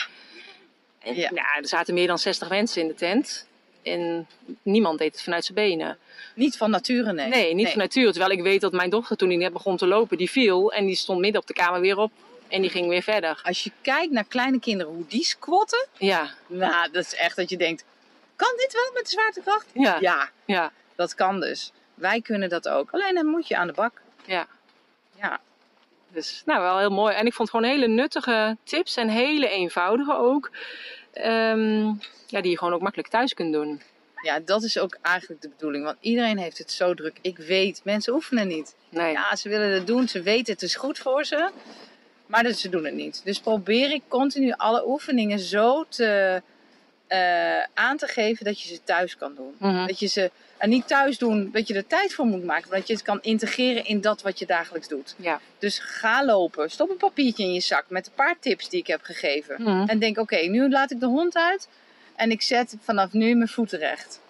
En, 0.99 1.17
Ja. 1.17 1.31
nou, 1.31 1.47
er 1.61 1.69
zaten 1.69 1.95
meer 1.95 2.07
dan 2.07 2.19
60 2.19 2.49
mensen 2.49 2.83
in 2.83 2.89
de 2.89 2.95
tent. 2.95 3.49
En 3.83 4.27
niemand 4.63 4.99
deed 4.99 5.13
het 5.13 5.23
vanuit 5.23 5.45
zijn 5.45 5.69
benen. 5.69 5.99
Niet 6.35 6.57
van 6.57 6.71
nature, 6.71 7.13
nee. 7.13 7.29
Nee, 7.29 7.55
niet 7.55 7.69
van 7.69 7.79
nature. 7.79 8.11
Terwijl 8.11 8.39
ik 8.39 8.43
weet 8.43 8.61
dat 8.61 8.73
mijn 8.73 8.91
dochter 8.91 9.17
toen 9.17 9.29
die 9.29 9.39
net 9.39 9.53
begon 9.53 9.77
te 9.77 9.87
lopen, 9.87 10.17
die 10.17 10.31
viel. 10.31 10.73
En 10.73 10.87
die 10.87 10.97
stond 10.97 11.21
midden 11.21 11.41
op 11.41 11.47
de 11.47 11.53
kamer 11.55 11.81
weer 11.81 11.99
op. 11.99 12.13
En 12.51 12.61
die 12.61 12.71
ging 12.71 12.89
weer 12.89 13.03
verder. 13.03 13.41
Als 13.43 13.65
je 13.65 13.71
kijkt 13.83 14.13
naar 14.13 14.25
kleine 14.25 14.61
kinderen, 14.61 14.93
hoe 14.93 15.07
die 15.07 15.25
squatten, 15.25 15.87
Ja, 15.99 16.31
nou, 16.47 16.91
dat 16.91 17.05
is 17.05 17.15
echt 17.15 17.37
dat 17.37 17.51
je 17.51 17.57
denkt, 17.57 17.85
kan 18.37 18.53
dit 18.57 18.73
wel 18.73 18.91
met 18.95 19.05
de 19.05 19.11
zwaartekracht? 19.11 19.67
ja, 19.75 19.97
Ja, 20.01 20.29
ja, 20.45 20.73
Dat 20.95 21.15
kan 21.15 21.41
dus. 21.41 21.73
Wij 21.95 22.21
kunnen 22.21 22.49
dat 22.49 22.69
ook. 22.69 22.91
Alleen 22.91 23.15
dan 23.15 23.27
moet 23.27 23.49
je 23.49 23.57
aan 23.57 23.67
de 23.67 23.73
bak. 23.73 24.01
ja. 24.25 24.47
Ja, 25.19 25.41
Dus 26.09 26.43
nou, 26.45 26.61
wel 26.63 26.79
heel 26.79 26.91
mooi. 26.91 27.15
En 27.15 27.27
ik 27.27 27.35
vond 27.35 27.51
gewoon 27.51 27.71
hele 27.71 27.87
nuttige 27.87 28.57
tips 28.65 28.97
en 28.97 29.09
hele 29.09 29.49
eenvoudige 29.49 30.13
ook. 30.17 30.51
Ehm, 31.13 31.85
ja, 32.27 32.41
die 32.41 32.51
je 32.51 32.59
gewoon 32.59 32.73
ook 32.75 32.81
makkelijk 32.81 33.09
thuis 33.09 33.35
kunt 33.35 33.53
doen. 33.53 33.83
ja, 34.23 34.39
dat 34.41 34.63
is 34.63 34.79
ook 34.79 34.99
eigenlijk 35.03 35.43
de 35.43 35.49
bedoeling. 35.49 35.85
Want 35.85 35.97
iedereen 36.01 36.39
heeft 36.39 36.59
het 36.59 36.73
zo 36.73 36.95
druk. 36.95 37.19
Ik 37.21 37.39
weet, 37.39 37.81
mensen 37.85 38.13
oefenen 38.15 38.49
niet. 38.49 38.75
Nee. 38.89 39.13
Ja, 39.13 39.37
ze 39.37 39.49
willen 39.49 39.71
het 39.73 39.87
doen. 39.87 40.09
Ze 40.09 40.23
weten 40.23 40.53
het 40.53 40.63
is 40.63 40.75
goed 40.75 40.99
voor 40.99 41.25
ze. 41.25 41.51
Maar 42.31 42.53
ze 42.53 42.69
doen 42.69 42.85
het 42.85 42.95
niet. 42.95 43.21
Dus 43.25 43.41
probeer 43.41 43.93
ik 43.93 44.03
continu 44.09 44.53
alle 44.57 44.89
oefeningen 44.89 45.39
zo 45.39 45.85
te, 45.89 46.43
eh, 47.07 47.63
aan 47.75 47.97
te 47.97 48.07
geven 48.07 48.45
dat 48.45 48.61
je 48.61 48.69
ze 48.69 48.81
thuis 48.85 49.17
kan 49.17 49.35
doen. 49.35 49.55
Mhm. 49.59 49.87
Dat 49.87 49.99
je 49.99 50.07
ze 50.07 50.31
en 50.57 50.69
niet 50.69 50.87
thuis 50.87 51.19
doen, 51.19 51.51
dat 51.53 51.69
je 51.69 51.75
er 51.75 51.87
tijd 51.87 52.15
voor 52.15 52.25
moet 52.25 52.45
maken, 52.45 52.69
maar 52.69 52.79
dat 52.79 52.89
je 52.89 52.95
het 52.95 53.03
kan 53.03 53.19
integreren 53.23 53.85
in 53.85 54.01
dat 54.01 54.23
wat 54.23 54.39
je 54.39 54.47
dagelijks 54.47 54.89
doet. 54.89 55.15
Ja. 55.19 55.41
Dus 55.59 55.79
ga 55.79 56.25
lopen, 56.25 56.71
stop 56.71 56.91
een 56.91 56.97
papiertje 56.97 57.45
in 57.45 57.53
je 57.53 57.61
zak 57.61 57.85
met 57.89 58.07
een 58.07 58.13
paar 58.15 58.37
tips 58.41 58.69
die 58.69 58.81
ik 58.81 58.87
heb 58.87 59.03
gegeven. 59.03 59.63
Mhm. 59.63 59.89
En 59.89 59.99
denk, 59.99 60.19
oké, 60.19 60.37
nu 60.37 60.71
laat 60.71 60.91
ik 60.91 61.01
de 61.01 61.07
hond 61.07 61.37
uit 61.37 61.69
en 62.17 62.31
ik 62.31 62.43
zet 62.43 62.77
vanaf 62.81 63.13
nu 63.13 63.35
mijn 63.35 63.49
voeten 63.49 63.79
recht. 63.79 64.21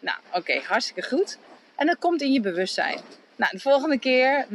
Nou, 0.00 0.18
oké, 0.32 0.60
hartstikke 0.66 1.02
goed. 1.02 1.38
En 1.76 1.86
dat 1.86 1.98
komt 1.98 2.22
in 2.22 2.32
je 2.32 2.40
bewustzijn. 2.40 3.00
Nou, 3.36 3.52
de 3.52 3.60
volgende 3.60 3.98
keer, 3.98 4.46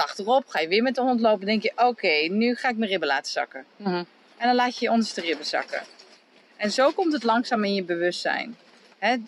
dag 0.00 0.18
erop, 0.18 0.48
ga 0.48 0.60
je 0.60 0.68
weer 0.68 0.82
met 0.82 0.94
de 0.94 1.00
hond 1.00 1.20
lopen. 1.20 1.46
denk 1.46 1.62
je, 1.62 1.72
oké, 1.76 2.28
nu 2.30 2.54
ga 2.54 2.68
ik 2.68 2.76
mijn 2.76 2.90
ribben 2.90 3.08
laten 3.08 3.32
zakken. 3.32 3.64
Mhm. 3.76 4.04
En 4.36 4.46
dan 4.46 4.54
laat 4.54 4.78
je 4.78 4.84
je 4.84 4.90
onderste 4.90 5.20
ribben 5.20 5.46
zakken. 5.46 5.82
En 6.56 6.70
zo 6.70 6.90
komt 6.90 7.12
het 7.12 7.22
langzaam 7.22 7.64
in 7.64 7.74
je 7.74 7.82
bewustzijn. 7.82 8.56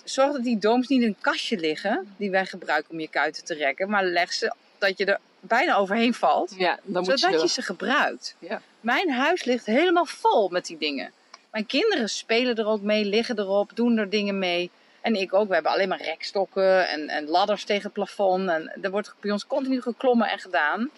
Zorg 0.04 0.32
dat 0.32 0.42
die 0.42 0.58
dooms 0.58 0.88
niet 0.88 1.02
in 1.02 1.08
een 1.08 1.16
kastje 1.20 1.58
liggen, 1.58 2.14
die 2.16 2.30
wij 2.30 2.46
gebruiken 2.46 2.90
om 2.90 3.00
je 3.00 3.08
kuiten 3.08 3.44
te 3.44 3.54
rekken. 3.54 3.90
Maar 3.90 4.04
leg 4.04 4.32
ze 4.32 4.54
dat 4.78 4.98
je 4.98 5.04
er 5.04 5.18
bijna 5.40 5.74
overheen 5.74 6.14
valt 6.14 6.54
Ja, 6.56 6.78
dan 6.82 7.04
moet 7.04 7.20
zodat 7.20 7.34
je... 7.36 7.46
je 7.46 7.52
ze 7.52 7.62
gebruikt. 7.62 8.36
Ja. 8.38 8.62
Mijn 8.80 9.10
huis 9.10 9.44
ligt 9.44 9.66
helemaal 9.66 10.06
vol 10.06 10.48
met 10.48 10.66
die 10.66 10.78
dingen. 10.78 11.12
Mijn 11.50 11.66
kinderen 11.66 12.08
spelen 12.08 12.56
er 12.56 12.66
ook 12.66 12.80
mee, 12.80 13.04
liggen 13.04 13.38
erop, 13.38 13.70
doen 13.74 13.98
er 13.98 14.10
dingen 14.10 14.38
mee. 14.38 14.70
En 15.00 15.14
ik 15.14 15.34
ook. 15.34 15.48
We 15.48 15.54
hebben 15.54 15.72
alleen 15.72 15.88
maar 15.88 16.02
rekstokken 16.02 16.88
en, 16.88 17.08
en 17.08 17.28
ladders 17.28 17.64
tegen 17.64 17.82
het 17.82 17.92
plafond. 17.92 18.48
En 18.48 18.72
er 18.82 18.90
wordt 18.90 19.14
bij 19.20 19.30
ons 19.30 19.46
continu 19.46 19.80
geklommen 19.82 20.28
en 20.28 20.38
gedaan. 20.38 20.90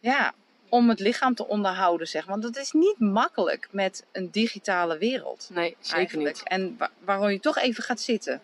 Ja, 0.00 0.32
om 0.68 0.88
het 0.88 1.00
lichaam 1.00 1.34
te 1.34 1.46
onderhouden, 1.46 2.06
zeg. 2.08 2.24
Want 2.24 2.42
dat 2.42 2.56
is 2.56 2.72
niet 2.72 2.98
makkelijk 2.98 3.68
met 3.70 4.04
een 4.12 4.30
digitale 4.30 4.98
wereld. 4.98 5.48
Nee, 5.52 5.76
zeker 5.80 5.96
eigenlijk. 5.98 6.34
niet. 6.36 6.48
En 6.48 6.74
wa- 6.78 6.90
waarom 7.04 7.30
je 7.30 7.40
toch 7.40 7.58
even 7.58 7.82
gaat 7.82 8.00
zitten. 8.00 8.40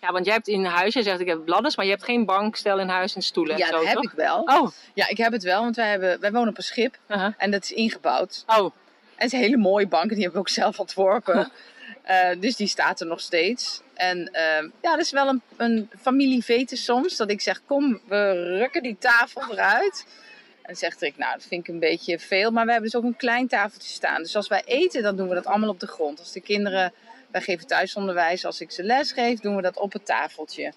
Ja, 0.00 0.12
want 0.12 0.24
jij 0.24 0.34
hebt 0.34 0.48
in 0.48 0.64
huis, 0.64 0.94
jij 0.94 1.02
zegt 1.02 1.20
ik 1.20 1.26
heb 1.26 1.44
bladders, 1.44 1.76
maar 1.76 1.84
je 1.84 1.90
hebt 1.90 2.04
geen 2.04 2.24
bankstel 2.24 2.78
in 2.80 2.88
huis 2.88 3.14
en 3.14 3.22
stoelen 3.22 3.56
ja, 3.56 3.66
en 3.66 3.70
zo, 3.72 3.76
dat 3.78 3.86
heb 3.86 3.94
toch? 3.94 4.04
ik 4.04 4.10
wel. 4.10 4.40
Oh, 4.42 4.68
Ja, 4.94 5.08
ik 5.08 5.16
heb 5.16 5.32
het 5.32 5.42
wel, 5.42 5.60
want 5.62 5.76
wij, 5.76 5.90
hebben, 5.90 6.20
wij 6.20 6.32
wonen 6.32 6.48
op 6.48 6.56
een 6.56 6.62
schip. 6.62 6.96
uh-huh. 7.06 7.32
En 7.38 7.50
dat 7.50 7.62
is 7.62 7.72
ingebouwd. 7.72 8.44
oh, 8.46 8.56
En 8.56 8.72
het 9.14 9.24
is 9.24 9.32
een 9.32 9.38
hele 9.38 9.56
mooie 9.56 9.86
bank, 9.86 10.02
en 10.02 10.14
die 10.14 10.22
hebben 10.22 10.32
we 10.42 10.48
ook 10.48 10.54
zelf 10.54 10.78
ontworpen. 10.80 11.50
Eh, 12.04 12.30
dus 12.38 12.56
die 12.56 12.66
staat 12.66 13.00
er 13.00 13.06
nog 13.06 13.20
steeds. 13.20 13.80
En 13.94 14.28
ehm, 14.32 14.68
ja, 14.82 14.90
dat 14.90 15.00
is 15.00 15.10
wel 15.10 15.28
een, 15.28 15.42
een 15.56 15.90
familievete 16.00 16.76
soms. 16.76 17.16
Dat 17.16 17.30
ik 17.30 17.40
zeg, 17.40 17.60
kom, 17.66 18.00
we 18.08 18.56
rukken 18.58 18.82
die 18.82 18.96
tafel 18.98 19.52
eruit. 19.52 20.06
En 20.54 20.70
dan 20.70 20.76
zegt 20.76 21.00
Rick, 21.00 21.16
nou, 21.16 21.32
dat 21.32 21.46
vind 21.46 21.68
ik 21.68 21.74
een 21.74 21.80
beetje 21.80 22.18
veel. 22.18 22.50
Maar 22.50 22.64
we 22.64 22.72
hebben 22.72 22.90
dus 22.90 23.00
ook 23.00 23.06
een 23.06 23.16
klein 23.16 23.48
tafeltje 23.48 23.92
staan. 23.92 24.22
Dus 24.22 24.36
als 24.36 24.48
wij 24.48 24.62
eten, 24.64 25.02
dan 25.02 25.16
doen 25.16 25.28
we 25.28 25.34
dat 25.34 25.46
allemaal 25.46 25.68
op 25.68 25.80
de 25.80 25.86
grond. 25.86 26.18
Als 26.18 26.32
de 26.32 26.40
kinderen, 26.40 26.92
wij 27.30 27.40
geven 27.40 27.66
thuisonderwijs. 27.66 28.44
Als 28.44 28.60
ik 28.60 28.70
ze 28.70 28.82
les 28.82 29.12
geef, 29.12 29.40
doen 29.40 29.56
we 29.56 29.62
dat 29.62 29.76
op 29.76 29.92
het 29.92 30.06
tafeltje. 30.06 30.72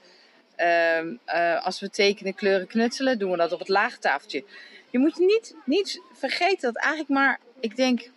Ehm, 0.56 1.16
eh, 1.26 1.66
als 1.66 1.80
we 1.80 1.90
tekenen, 1.90 2.36
kleuren, 2.36 2.68
knutselen, 2.68 3.20
doen 3.20 3.32
we 3.32 3.38
dat 3.38 3.52
op 3.52 3.60
het 3.60 3.70
lage 3.70 4.00
tafeltje. 4.00 4.44
Je 4.90 5.00
moet 5.00 5.20
niet, 5.20 5.56
niet 5.66 6.02
vergeten 6.14 6.74
dat 6.74 6.84
eigenlijk 6.84 7.10
maar, 7.10 7.40
ik 7.60 7.76
denk, 7.76 8.10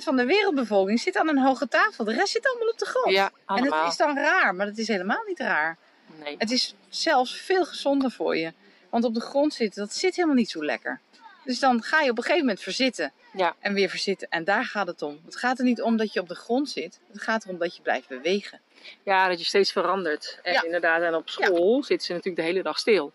20% 0.00 0.04
van 0.04 0.16
de 0.16 0.24
wereldbevolking 0.24 1.00
zit 1.00 1.16
aan 1.16 1.28
een 1.28 1.38
hoge 1.38 1.68
tafel. 1.68 2.04
De 2.04 2.12
rest 2.12 2.32
zit 2.32 2.46
allemaal 2.48 2.68
op 2.68 2.78
de 2.78 2.86
grond. 2.86 3.10
ja, 3.14 3.30
en 3.46 3.64
dat 3.64 3.88
is 3.88 3.96
dan 3.96 4.16
raar, 4.16 4.54
maar 4.54 4.66
dat 4.66 4.78
is 4.78 4.88
helemaal 4.88 5.22
niet 5.26 5.38
raar. 5.38 5.76
Nee. 6.22 6.34
Het 6.38 6.50
is 6.50 6.74
zelfs 6.88 7.36
veel 7.40 7.64
gezonder 7.64 8.10
voor 8.10 8.36
je. 8.36 8.52
Want 8.90 9.04
op 9.04 9.14
de 9.14 9.20
grond 9.20 9.54
zitten, 9.54 9.82
dat 9.82 9.94
zit 9.94 10.14
helemaal 10.16 10.36
niet 10.36 10.50
zo 10.50 10.64
lekker. 10.64 11.00
Dus 11.44 11.58
dan 11.58 11.82
ga 11.82 12.00
je 12.00 12.10
op 12.10 12.16
een 12.16 12.22
gegeven 12.22 12.46
moment 12.46 12.62
verzitten. 12.62 13.12
Ja. 13.32 13.56
En 13.60 13.74
weer 13.74 13.88
verzitten. 13.88 14.28
En 14.30 14.44
daar 14.44 14.64
gaat 14.64 14.86
het 14.86 15.02
om. 15.02 15.20
Het 15.24 15.36
gaat 15.36 15.58
er 15.58 15.64
niet 15.64 15.82
om 15.82 15.96
dat 15.96 16.12
je 16.12 16.20
op 16.20 16.28
de 16.28 16.34
grond 16.34 16.70
zit. 16.70 17.00
Het 17.12 17.22
gaat 17.22 17.44
erom 17.44 17.58
dat 17.58 17.76
je 17.76 17.82
blijft 17.82 18.08
bewegen. 18.08 18.60
Ja, 19.02 19.28
dat 19.28 19.38
je 19.38 19.44
steeds 19.44 19.72
verandert. 19.72 20.38
En 20.42 20.52
Ja. 20.52 20.62
inderdaad, 20.62 21.02
en 21.02 21.14
op 21.14 21.28
school 21.28 21.82
zitten 21.84 22.06
ze 22.06 22.12
natuurlijk 22.12 22.42
de 22.42 22.46
hele 22.52 22.62
dag 22.62 22.78
stil. 22.78 23.12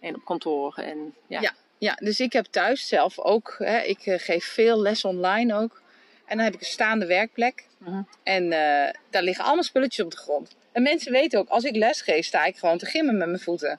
En 0.00 0.14
op 0.14 0.24
kantoor. 0.24 0.74
En, 0.76 1.14
ja. 1.26 1.54
Ja. 1.82 1.96
Dus 2.00 2.20
ik 2.20 2.32
heb 2.32 2.46
thuis 2.50 2.88
zelf 2.88 3.18
ook. 3.18 3.54
Hè, 3.58 3.78
ik 3.80 4.06
eh, 4.06 4.18
geef 4.18 4.44
veel 4.44 4.80
les 4.80 5.04
online 5.04 5.54
ook. 5.54 5.82
En 6.26 6.36
dan 6.36 6.44
heb 6.44 6.54
ik 6.54 6.60
een 6.60 6.66
staande 6.66 7.06
werkplek. 7.06 7.64
Mhm. 7.78 8.02
En 8.22 8.52
eh, 8.52 8.94
daar 9.10 9.22
liggen 9.22 9.44
allemaal 9.44 9.62
spulletjes 9.62 10.04
op 10.04 10.10
de 10.10 10.16
grond. 10.16 10.56
En 10.72 10.82
mensen 10.82 11.12
weten 11.12 11.38
ook, 11.38 11.48
als 11.48 11.64
ik 11.64 11.76
les 11.76 12.00
geef, 12.00 12.26
sta 12.26 12.44
ik 12.44 12.56
gewoon 12.56 12.78
te 12.78 12.86
gimmen 12.86 13.16
met 13.16 13.26
mijn 13.26 13.40
voeten. 13.40 13.70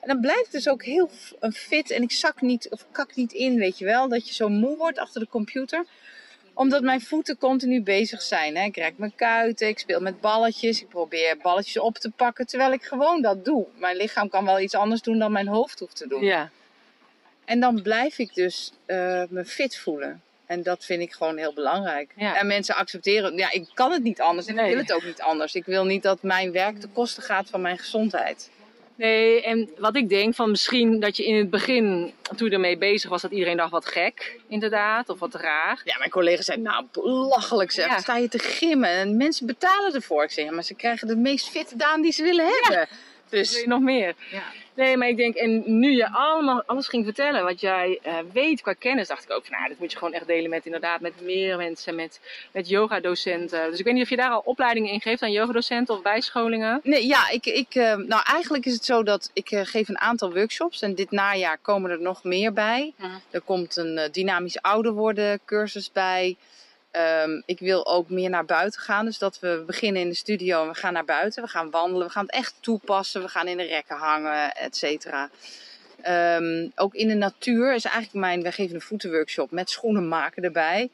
En 0.00 0.08
dan 0.08 0.20
blijft 0.20 0.42
het 0.42 0.52
dus 0.52 0.68
ook 0.68 0.84
heel 0.84 1.10
een 1.40 1.52
fit 1.52 1.90
en 1.90 2.02
ik 2.02 2.12
zak 2.12 2.40
niet 2.40 2.68
of 2.70 2.86
kak 2.92 3.14
niet 3.14 3.32
in, 3.32 3.58
weet 3.58 3.78
je 3.78 3.84
wel. 3.84 4.08
Dat 4.08 4.28
je 4.28 4.34
zo 4.34 4.48
moe 4.48 4.76
wordt 4.76 4.98
achter 4.98 5.20
de 5.20 5.28
computer. 5.28 5.84
Omdat 6.54 6.82
mijn 6.82 7.00
voeten 7.00 7.38
continu 7.38 7.82
bezig 7.82 8.22
zijn. 8.22 8.56
Hè. 8.56 8.64
Ik 8.64 8.76
rek 8.76 8.98
mijn 8.98 9.14
kuiten, 9.14 9.68
ik 9.68 9.78
speel 9.78 10.00
met 10.00 10.20
balletjes. 10.20 10.80
Ik 10.80 10.88
probeer 10.88 11.36
balletjes 11.42 11.78
op 11.78 11.98
te 11.98 12.10
pakken 12.10 12.46
terwijl 12.46 12.72
ik 12.72 12.82
gewoon 12.82 13.22
dat 13.22 13.44
doe. 13.44 13.66
Mijn 13.74 13.96
lichaam 13.96 14.28
kan 14.28 14.44
wel 14.44 14.60
iets 14.60 14.74
anders 14.74 15.02
doen 15.02 15.18
dan 15.18 15.32
mijn 15.32 15.48
hoofd 15.48 15.78
hoeft 15.78 15.96
te 15.96 16.08
doen. 16.08 16.24
ja. 16.24 16.50
En 17.50 17.60
dan 17.60 17.82
blijf 17.82 18.18
ik 18.18 18.34
dus 18.34 18.72
eh, 18.86 19.22
me 19.28 19.44
fit 19.44 19.78
voelen. 19.78 20.22
En 20.46 20.62
dat 20.62 20.84
vind 20.84 21.02
ik 21.02 21.12
gewoon 21.12 21.36
heel 21.36 21.52
belangrijk. 21.52 22.12
Ja. 22.16 22.36
En 22.36 22.46
mensen 22.46 22.74
accepteren, 22.74 23.36
ja, 23.36 23.50
ik 23.52 23.68
kan 23.74 23.92
het 23.92 24.02
niet 24.02 24.20
anders 24.20 24.46
en 24.46 24.54
Nee. 24.54 24.64
ik 24.64 24.70
wil 24.70 24.80
het 24.82 24.92
ook 24.92 25.04
niet 25.04 25.20
anders. 25.22 25.54
Ik 25.54 25.64
wil 25.64 25.84
niet 25.84 26.02
dat 26.02 26.22
mijn 26.22 26.52
werk 26.52 26.78
ten 26.80 26.92
koste 26.92 27.20
gaat 27.20 27.50
van 27.50 27.60
mijn 27.60 27.78
gezondheid. 27.78 28.50
Nee, 28.94 29.42
en 29.42 29.70
wat 29.78 29.96
ik 29.96 30.08
denk 30.08 30.34
van 30.34 30.50
misschien 30.50 31.00
dat 31.00 31.16
je 31.16 31.24
in 31.26 31.34
het 31.36 31.50
begin, 31.50 32.12
toen 32.36 32.48
je 32.48 32.54
ermee 32.54 32.78
bezig 32.78 33.10
was, 33.10 33.22
dat 33.22 33.30
iedereen 33.30 33.56
dacht 33.56 33.70
wat 33.70 33.86
gek, 33.86 34.40
inderdaad, 34.48 35.08
of 35.08 35.18
wat 35.18 35.34
raar. 35.34 35.80
Ja, 35.84 35.98
mijn 35.98 36.10
collega's 36.10 36.44
zeiden, 36.44 36.66
nou, 36.66 36.84
belachelijk 36.92 37.70
zeg. 37.70 37.86
Ja. 37.86 37.98
Sta 37.98 38.16
je 38.16 38.28
te 38.28 38.38
gimmen 38.38 38.90
en 38.90 39.16
mensen 39.16 39.46
betalen 39.46 39.94
ervoor. 39.94 40.24
Ik 40.24 40.30
zeg, 40.30 40.44
ja, 40.44 40.50
maar 40.52 40.64
ze 40.64 40.74
krijgen 40.74 41.08
de 41.08 41.16
meest 41.16 41.48
fitte 41.48 41.76
daan 41.76 42.02
die 42.02 42.12
ze 42.12 42.22
willen 42.22 42.46
hebben. 42.46 42.88
Wil 43.28 43.40
Dus, 43.40 43.60
je 43.60 43.66
nog 43.68 43.80
meer? 43.80 44.14
ja. 44.30 44.42
Nee, 44.74 44.96
maar 44.96 45.08
ik 45.08 45.16
denk, 45.16 45.34
en 45.34 45.62
nu 45.78 45.90
je 45.90 46.12
allemaal 46.12 46.62
alles 46.66 46.88
ging 46.88 47.04
vertellen 47.04 47.44
wat 47.44 47.60
jij 47.60 47.98
eh, 48.02 48.18
weet 48.32 48.60
qua 48.60 48.72
kennis, 48.72 49.08
dacht 49.08 49.24
ik 49.24 49.32
ook 49.32 49.46
van, 49.46 49.56
nou, 49.56 49.68
dit 49.68 49.78
moet 49.78 49.92
je 49.92 49.98
gewoon 49.98 50.12
echt 50.12 50.26
delen 50.26 50.50
met 50.50 50.64
inderdaad 50.66 51.00
met 51.00 51.20
meer 51.20 51.56
mensen, 51.56 51.94
met, 51.94 52.20
met 52.52 52.68
yogadocenten. 52.68 53.70
Dus 53.70 53.78
ik 53.78 53.84
weet 53.84 53.94
niet 53.94 54.02
of 54.02 54.08
je 54.08 54.16
daar 54.16 54.30
al 54.30 54.42
opleidingen 54.44 54.92
in 54.92 55.00
geeft 55.00 55.22
aan 55.22 55.32
yogadocenten 55.32 55.94
of 55.94 56.02
bijscholingen. 56.02 56.80
Nee, 56.82 57.06
ja, 57.06 57.30
ik, 57.30 57.46
ik, 57.46 57.74
eh, 57.74 57.94
nou 57.94 58.22
eigenlijk 58.24 58.66
is 58.66 58.72
het 58.72 58.84
zo 58.84 59.02
dat 59.02 59.30
ik 59.32 59.50
eh, 59.50 59.60
geef 59.64 59.88
een 59.88 60.00
aantal 60.00 60.32
workshops 60.32 60.82
en 60.82 60.94
dit 60.94 61.10
najaar 61.10 61.58
komen 61.62 61.90
er 61.90 62.00
nog 62.00 62.24
meer 62.24 62.52
bij. 62.52 62.92
Mhm. 62.96 63.10
Er 63.30 63.40
komt 63.40 63.76
een 63.76 64.08
dynamisch 64.12 64.62
ouder 64.62 64.92
worden 64.92 65.40
cursus 65.44 65.92
bij. 65.92 66.36
Ehm, 66.90 67.40
ik 67.44 67.58
wil 67.58 67.86
ook 67.86 68.10
meer 68.10 68.30
naar 68.30 68.44
buiten 68.44 68.80
gaan, 68.80 69.04
dus 69.04 69.18
dat 69.18 69.38
we 69.38 69.62
beginnen 69.66 70.02
in 70.02 70.08
de 70.08 70.14
studio 70.14 70.62
en 70.62 70.68
we 70.68 70.74
gaan 70.74 70.92
naar 70.92 71.04
buiten. 71.04 71.42
We 71.42 71.48
gaan 71.48 71.70
wandelen, 71.70 72.06
we 72.06 72.12
gaan 72.12 72.24
het 72.24 72.34
echt 72.34 72.54
toepassen, 72.60 73.22
we 73.22 73.28
gaan 73.28 73.46
in 73.46 73.56
de 73.56 73.62
rekken 73.62 73.96
hangen, 73.96 74.54
et 74.54 74.76
cetera. 74.76 75.30
Ehm, 76.02 76.68
ook 76.74 76.94
in 76.94 77.08
de 77.08 77.14
natuur 77.14 77.74
is 77.74 77.84
eigenlijk 77.84 78.14
mijn, 78.14 78.42
wij 78.42 78.52
geven 78.52 78.74
een 78.74 78.80
voetenworkshop 78.80 79.50
met 79.50 79.70
schoenen 79.70 80.08
maken 80.08 80.42
erbij. 80.42 80.90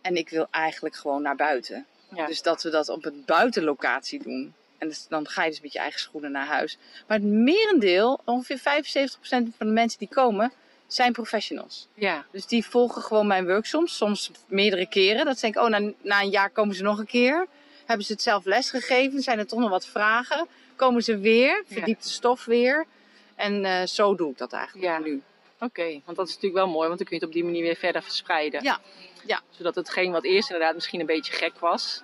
En 0.00 0.16
ik 0.16 0.28
wil 0.28 0.46
eigenlijk 0.50 0.96
gewoon 0.96 1.22
naar 1.22 1.36
buiten. 1.36 1.86
Ja. 2.14 2.26
Dus 2.26 2.42
dat 2.42 2.62
we 2.62 2.70
dat 2.70 2.88
op 2.88 3.04
een 3.04 3.22
buitenlocatie 3.26 4.22
doen. 4.22 4.54
En 4.78 4.88
dus, 4.88 5.06
dan 5.08 5.28
ga 5.28 5.44
je 5.44 5.50
dus 5.50 5.60
met 5.60 5.72
je 5.72 5.78
eigen 5.78 6.00
schoenen 6.00 6.32
naar 6.32 6.46
huis. 6.46 6.78
Maar 7.06 7.18
het 7.18 7.26
merendeel, 7.26 8.20
ongeveer 8.24 8.58
75% 8.58 9.56
van 9.56 9.66
de 9.66 9.72
mensen 9.72 9.98
die 9.98 10.08
komen, 10.08 10.52
zijn 10.88 11.12
professionals. 11.12 11.88
Ja, 11.94 12.26
Dus 12.30 12.46
die 12.46 12.66
volgen 12.66 13.02
gewoon 13.02 13.26
mijn 13.26 13.46
workshops, 13.46 13.96
soms 13.96 14.30
meerdere 14.46 14.86
keren. 14.88 15.24
Dat 15.24 15.40
denk 15.40 15.56
ik, 15.56 15.62
oh, 15.62 15.68
na, 15.68 15.92
na 16.02 16.20
een 16.20 16.30
jaar 16.30 16.50
komen 16.50 16.74
ze 16.74 16.82
nog 16.82 16.98
een 16.98 17.06
keer. 17.06 17.46
Hebben 17.86 18.06
ze 18.06 18.12
het 18.12 18.22
zelf 18.22 18.44
lesgegeven, 18.44 19.22
zijn 19.22 19.38
er 19.38 19.46
toch 19.46 19.58
nog 19.58 19.70
wat 19.70 19.86
vragen. 19.86 20.46
Komen 20.76 21.02
ze 21.02 21.18
weer, 21.18 21.64
verdiept 21.66 22.02
de 22.02 22.08
stof 22.08 22.44
weer. 22.44 22.86
En 23.34 23.64
eh, 23.64 23.86
zo 23.86 24.14
doe 24.14 24.30
ik 24.30 24.38
dat 24.38 24.52
eigenlijk 24.52 24.84
Ja. 24.86 24.98
nu. 24.98 25.22
oké. 25.60 26.00
Want 26.04 26.16
dat 26.16 26.28
is 26.28 26.34
natuurlijk 26.34 26.64
wel 26.64 26.72
mooi, 26.72 26.86
want 26.86 26.98
dan 26.98 27.06
kun 27.08 27.16
je 27.16 27.24
het 27.24 27.24
op 27.26 27.32
die 27.32 27.44
manier 27.44 27.62
weer 27.62 27.76
verder 27.76 28.02
verspreiden. 28.02 28.62
Ja, 28.62 28.80
ja. 29.26 29.40
Zodat 29.50 29.74
hetgeen 29.74 30.12
wat 30.12 30.24
eerst 30.24 30.50
inderdaad 30.50 30.74
misschien 30.74 31.00
een 31.00 31.06
beetje 31.06 31.32
gek 31.32 31.58
was 31.58 32.02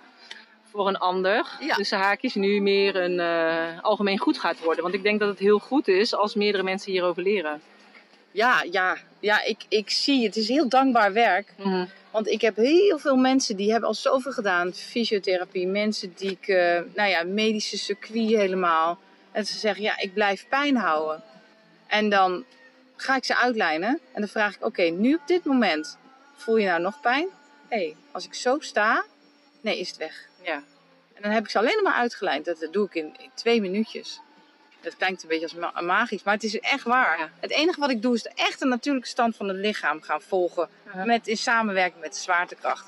voor 0.71 0.89
een 0.89 0.97
ander, 0.99 1.47
Ja. 1.61 1.75
tussen 1.75 1.99
haakjes, 1.99 2.35
nu 2.35 2.61
meer 2.61 2.97
een 2.97 3.21
eh, 3.21 3.83
algemeen 3.83 4.19
goed 4.19 4.39
gaat 4.39 4.59
worden. 4.61 4.83
Want 4.83 4.95
ik 4.95 5.03
denk 5.03 5.21
dat 5.21 5.29
het 5.29 5.39
heel 5.39 5.59
goed 5.59 5.89
is 5.89 6.15
als 6.15 6.35
meerdere 6.35 6.63
mensen 6.65 6.93
hierover 6.93 7.23
leren. 7.23 7.63
Ja, 8.35 8.65
ja, 8.71 8.97
ja 9.21 9.43
ik, 9.43 9.65
ik 9.69 9.91
zie, 9.91 10.25
het 10.25 10.37
is 10.37 10.49
heel 10.49 10.69
dankbaar 10.69 11.13
werk. 11.13 11.55
Want 12.11 12.29
ik 12.29 12.41
heb 12.41 12.57
heel 12.57 12.99
veel 12.99 13.17
mensen 13.17 13.57
die 13.57 13.71
hebben 13.71 13.89
al 13.89 13.95
zoveel 13.95 14.33
gedaan. 14.33 14.73
Fysiotherapie, 14.73 15.67
mensen 15.67 16.13
die 16.17 16.31
ik, 16.31 16.49
eh, 16.49 16.81
nou 16.95 17.09
ja, 17.09 17.25
medische 17.25 17.79
circuit 17.79 18.31
helemaal. 18.31 18.99
En 19.33 19.47
ze 19.47 19.59
zeggen, 19.59 19.83
ja, 19.83 19.99
ik 19.99 20.15
blijf 20.15 20.49
pijn 20.49 20.77
houden. 20.77 21.23
En 21.87 22.09
dan 22.09 22.45
ga 22.97 23.17
ik 23.17 23.25
ze 23.25 23.37
uitlijnen. 23.37 24.01
En 24.13 24.21
dan 24.21 24.29
vraag 24.29 24.55
ik, 24.55 24.65
oké, 24.65 24.83
nu 24.83 25.15
op 25.15 25.27
dit 25.27 25.45
moment, 25.45 25.99
voel 26.37 26.57
je 26.57 26.67
nou 26.67 26.81
nog 26.81 27.01
pijn? 27.01 27.29
Hé, 27.69 27.95
als 28.13 28.25
ik 28.25 28.35
zo 28.35 28.57
sta, 28.61 29.05
nee, 29.61 29.79
is 29.79 29.89
het 29.89 29.97
weg. 29.97 30.29
Ja. 30.43 30.63
En 31.15 31.23
dan 31.23 31.31
heb 31.31 31.45
ik 31.45 31.51
ze 31.51 31.59
alleen 31.59 31.83
maar 31.83 31.95
uitgelijnd. 31.95 32.45
Dat, 32.45 32.59
dat 32.59 32.73
doe 32.73 32.87
ik 32.87 32.95
in, 32.95 33.15
in 33.19 33.31
twee 33.35 33.61
minuutjes. 33.61 34.21
Dat 34.85 34.97
klinkt 34.97 35.23
een 35.23 35.29
beetje 35.29 35.45
als 35.45 35.55
ma- 35.55 35.81
magisch, 35.81 36.23
maar 36.23 36.35
het 36.35 36.43
is 36.43 36.61
echt 36.61 36.85
waar. 36.85 37.19
Ja. 37.19 37.31
Het 37.41 37.51
enige 37.51 37.81
wat 37.81 37.91
ik 37.91 38.03
doe 38.03 38.15
is 38.15 38.23
de 38.23 38.33
echte 38.35 38.67
natuurlijke 38.67 39.09
stand 39.09 39.37
van 39.37 39.49
het 39.49 39.57
lichaam 39.57 40.03
gaan 40.03 40.21
volgen. 40.23 40.69
Met, 41.05 41.27
in 41.27 41.37
samenwerking 41.37 42.01
met 42.01 42.15
de 42.15 42.21
zwaartekracht. 42.21 42.87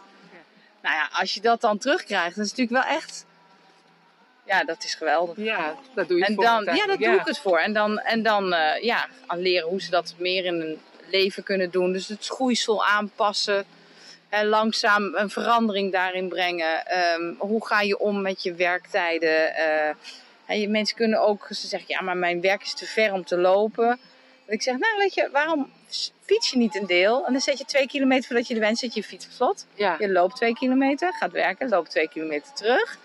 Nou 0.83 0.95
ja, 0.95 1.09
als 1.12 1.35
je 1.35 1.41
dat 1.41 1.61
dan 1.61 1.79
terugkrijgt, 1.79 2.37
dat 2.37 2.45
is 2.45 2.50
natuurlijk 2.50 2.87
wel 2.87 2.97
echt... 2.97 3.25
Ja, 4.45 4.65
dat 4.65 4.85
is 4.85 4.95
geweldig. 4.95 5.37
Ja, 5.37 5.75
dat 5.95 6.09
doe 6.09 6.19
je 6.19 6.25
En 6.25 6.35
voor 6.35 6.45
dan, 6.45 6.65
ja, 6.65 6.87
daar 6.87 6.97
doe 6.99 7.15
ik 7.15 7.26
het 7.26 7.38
voor. 7.38 7.59
En 7.59 7.73
dan, 7.73 7.99
en 7.99 8.23
dan 8.23 8.53
eh, 8.53 8.83
ja, 8.83 9.07
aan 9.26 9.38
leren 9.38 9.69
hoe 9.69 9.83
ze 9.83 9.91
dat 9.91 10.15
meer 10.19 10.45
in 10.45 10.61
hun 10.61 10.81
leven 11.11 11.43
kunnen 11.43 11.71
doen. 11.71 11.93
Dus 11.93 12.09
het 12.09 12.25
schoeisel 12.25 12.85
aanpassen. 12.85 13.65
Hè, 14.29 14.45
langzaam 14.45 15.15
een 15.15 15.31
verandering 15.31 15.93
daarin 15.93 16.29
brengen. 16.29 16.87
Ehm, 16.87 17.35
hoe 17.38 17.67
ga 17.67 17.81
je 17.81 17.99
om 17.99 18.23
met 18.23 18.43
je 18.43 18.55
werktijden? 18.55 19.55
Eh, 19.55 19.95
mensen 20.69 20.97
kunnen 20.97 21.21
ook, 21.21 21.47
ze 21.50 21.67
zeggen, 21.67 21.88
ja, 21.88 22.00
maar 22.03 22.17
mijn 22.17 22.41
werk 22.41 22.62
is 22.62 22.75
te 22.75 22.87
ver 22.87 23.12
om 23.12 23.25
te 23.25 23.38
lopen. 23.38 23.87
Dat 24.45 24.55
ik 24.55 24.62
zeg, 24.62 24.79
nou 24.79 24.97
weet 24.99 25.15
je, 25.15 25.29
waarom 25.33 25.73
fiets 26.25 26.50
je 26.50 26.57
niet 26.57 26.75
een 26.75 26.87
deel? 26.87 27.26
En 27.26 27.33
dan 27.33 27.41
zet 27.41 27.59
je 27.59 27.65
twee 27.65 27.87
kilometer 27.87 28.25
voordat 28.26 28.47
je 28.49 28.55
er 28.55 28.61
bent, 28.61 28.79
zet 28.79 28.95
je 28.95 29.00
je 29.00 29.07
fiets 29.07 29.26
op 29.26 29.33
slot. 29.33 29.67
Ja. 29.75 29.97
Je 29.99 30.12
loopt 30.12 30.37
twee 30.37 30.55
kilometer, 30.55 31.12
gaat 31.12 31.33
werken, 31.33 31.69
loopt 31.69 31.91
twee 31.91 32.09
kilometer 32.09 32.53
terug. 32.53 32.99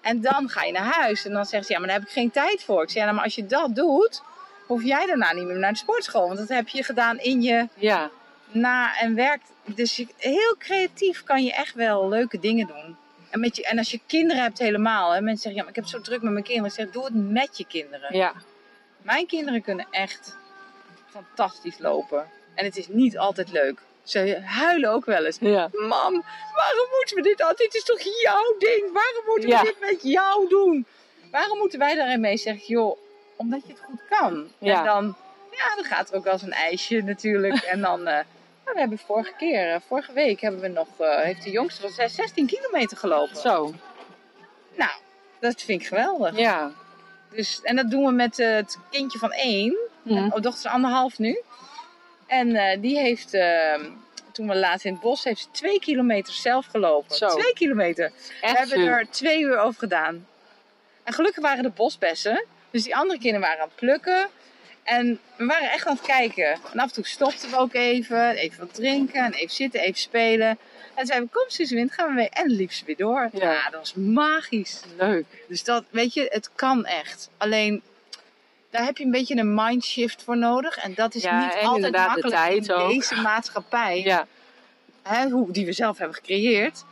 En 0.00 0.20
dan 0.20 0.48
ga 0.48 0.62
je 0.62 0.72
naar 0.72 0.94
huis. 0.94 1.24
En 1.24 1.32
dan 1.32 1.44
zegt 1.44 1.66
ze, 1.66 1.72
ja, 1.72 1.78
maar 1.78 1.88
daar 1.88 1.98
heb 1.98 2.06
ik 2.06 2.12
geen 2.12 2.30
tijd 2.30 2.64
voor. 2.64 2.82
Ik 2.82 2.88
zeg, 2.90 2.98
ja, 2.98 3.04
nou, 3.04 3.14
maar 3.14 3.24
als 3.24 3.34
je 3.34 3.46
dat 3.46 3.74
doet, 3.74 4.22
hoef 4.66 4.82
jij 4.82 5.06
daarna 5.06 5.32
niet 5.32 5.46
meer 5.46 5.58
naar 5.58 5.72
de 5.72 5.78
sportschool. 5.78 6.26
Want 6.26 6.38
dat 6.38 6.48
heb 6.48 6.68
je 6.68 6.82
gedaan 6.84 7.18
in 7.18 7.42
je 7.42 7.68
ja. 7.74 8.10
na- 8.50 8.98
en 8.98 9.14
werk. 9.14 9.40
Dus 9.64 9.96
je, 9.96 10.06
heel 10.16 10.54
creatief 10.58 11.24
kan 11.24 11.44
je 11.44 11.52
echt 11.52 11.74
wel 11.74 12.08
leuke 12.08 12.38
dingen 12.38 12.66
doen. 12.66 12.96
En, 13.30 13.40
met 13.40 13.56
je, 13.56 13.64
en 13.66 13.78
als 13.78 13.90
je 13.90 14.00
kinderen 14.06 14.42
hebt 14.42 14.58
helemaal. 14.58 15.10
Hè, 15.12 15.20
mensen 15.20 15.42
zeggen, 15.42 15.54
ja, 15.54 15.60
maar 15.60 15.70
ik 15.70 15.76
heb 15.76 15.86
zo 15.86 16.00
druk 16.00 16.22
met 16.22 16.32
mijn 16.32 16.44
kinderen. 16.44 16.70
Ik 16.70 16.76
zeg, 16.76 16.90
doe 16.90 17.04
het 17.04 17.14
met 17.14 17.58
je 17.58 17.64
kinderen. 17.66 18.16
ja. 18.16 18.32
Mijn 19.02 19.26
kinderen 19.26 19.62
kunnen 19.62 19.86
echt 19.90 20.36
fantastisch 21.10 21.78
lopen. 21.78 22.28
En 22.54 22.64
het 22.64 22.76
is 22.76 22.88
niet 22.88 23.18
altijd 23.18 23.50
leuk. 23.52 23.80
Ze 24.02 24.40
huilen 24.44 24.90
ook 24.90 25.04
wel 25.04 25.24
eens. 25.24 25.36
ja. 25.40 25.68
Mam, 25.72 26.24
waarom 26.54 26.88
moeten 26.98 27.16
we 27.16 27.22
dit 27.22 27.42
al? 27.42 27.54
Dit 27.56 27.74
is 27.74 27.84
toch 27.84 28.00
jouw 28.22 28.54
ding? 28.58 28.92
Waarom 28.92 29.24
moeten 29.26 29.48
we 29.48 29.54
Ja. 29.54 29.62
dit 29.62 29.80
met 29.80 30.02
jou 30.02 30.48
doen? 30.48 30.86
Waarom 31.30 31.58
moeten 31.58 31.78
wij 31.78 31.94
daarin 31.94 32.20
mee 32.20 32.36
zeggen? 32.36 32.64
Joh, 32.66 32.98
omdat 33.36 33.60
je 33.66 33.72
het 33.72 33.82
goed 33.84 34.00
kan. 34.08 34.48
Ja. 34.58 34.78
En 34.78 34.84
dan, 34.84 35.16
ja, 35.50 35.74
dan 35.74 35.84
gaat 35.84 36.10
er 36.10 36.16
ook 36.16 36.24
wel 36.24 36.32
eens 36.32 36.42
een 36.42 36.52
ijsje 36.52 37.02
natuurlijk. 37.02 37.54
en 37.62 37.80
dan, 37.80 38.06
eh, 38.06 38.18
we 38.74 38.80
hebben 38.80 38.98
vorige 38.98 39.32
keer, 39.38 39.72
eh, 39.74 39.80
vorige 39.86 40.12
week 40.12 40.40
hebben 40.40 40.60
we 40.60 40.68
nog, 40.68 40.88
eh, 40.98 41.16
heeft 41.20 41.42
de 41.42 41.50
jongste 41.50 41.80
van 41.80 41.90
zes- 41.90 42.14
16 42.14 42.46
kilometer 42.46 42.96
gelopen. 42.96 43.36
Zo. 43.36 43.74
Nou, 44.76 44.90
dat 45.40 45.62
vind 45.62 45.80
ik 45.80 45.86
geweldig. 45.86 46.36
Ja. 46.36 46.72
Dus, 47.30 47.60
en 47.62 47.76
dat 47.76 47.90
doen 47.90 48.04
we 48.04 48.12
met 48.12 48.38
eh, 48.38 48.54
het 48.54 48.78
kindje 48.90 49.18
van 49.18 49.32
één. 49.32 49.76
Mhm. 50.02 50.24
Oh, 50.24 50.30
dochter 50.42 50.64
is 50.64 50.66
anderhalf 50.66 51.18
nu. 51.18 51.40
En 52.26 52.80
die 52.80 52.98
heeft, 52.98 53.34
eh, 53.34 53.74
toen 54.32 54.48
we 54.48 54.56
laatst 54.56 54.84
in 54.84 54.92
het 54.92 55.00
bos, 55.00 55.24
heeft 55.24 55.40
ze 55.40 55.46
twee 55.50 55.80
kilometer 55.80 56.32
zelf 56.32 56.66
gelopen. 56.66 57.16
Zo. 57.16 57.28
Twee 57.28 57.52
kilometer. 57.52 58.12
Echt 58.40 58.52
we 58.52 58.58
hebben 58.58 58.86
er 58.98 59.10
twee 59.10 59.40
uur 59.40 59.58
over 59.58 59.78
gedaan. 59.78 60.26
En 61.04 61.12
gelukkig 61.12 61.42
waren 61.42 61.62
de 61.62 61.68
bosbessen. 61.70 62.44
Dus 62.70 62.82
die 62.82 62.96
andere 62.96 63.18
kinderen 63.18 63.46
waren 63.46 63.62
aan 63.62 63.68
het 63.68 63.76
plukken. 63.76 64.28
En 64.90 65.20
we 65.36 65.44
waren 65.44 65.70
echt 65.70 65.86
aan 65.86 65.96
het 65.96 66.06
kijken. 66.06 66.46
En 66.72 66.78
af 66.78 66.86
en 66.88 66.92
toe 66.92 67.06
stopten 67.06 67.50
we 67.50 67.56
ook 67.56 67.74
even. 67.74 68.30
Even 68.30 68.58
wat 68.58 68.74
drinken. 68.74 69.24
En 69.24 69.32
even 69.32 69.54
zitten, 69.54 69.80
even 69.80 70.00
spelen. 70.00 70.58
En 70.94 71.06
zeiden 71.06 71.28
we, 71.32 71.38
kom 71.38 71.50
Suzewind, 71.50 71.92
gaan 71.92 72.08
we 72.08 72.14
mee. 72.14 72.28
En 72.28 72.46
liep 72.50 72.72
ze 72.72 72.84
weer 72.84 72.96
door. 72.96 73.28
Ja. 73.32 73.52
Ja, 73.52 73.70
dat 73.70 73.80
was 73.80 73.94
magisch. 73.94 74.80
Leuk. 74.98 75.24
Dus 75.48 75.64
dat, 75.64 75.84
weet 75.90 76.14
je, 76.14 76.26
het 76.30 76.50
kan 76.54 76.84
echt. 76.84 77.30
Alleen, 77.36 77.82
daar 78.70 78.84
heb 78.84 78.98
je 78.98 79.04
een 79.04 79.10
beetje 79.10 79.36
een 79.36 79.54
mindshift 79.54 80.22
voor 80.22 80.36
nodig. 80.36 80.76
En 80.76 80.94
dat 80.94 81.14
is 81.14 81.22
Ja, 81.22 81.44
niet 81.44 81.64
altijd 81.64 81.92
de 81.92 81.98
makkelijk 81.98 82.66
in 82.66 82.72
ook. 82.72 82.90
deze 82.90 83.14
maatschappij. 83.14 84.00
Ja. 84.02 84.26
Hè, 85.02 85.28
hoe, 85.28 85.52
die 85.52 85.66
we 85.66 85.72
zelf 85.72 85.98
hebben 85.98 86.16
gecreëerd. 86.16 86.84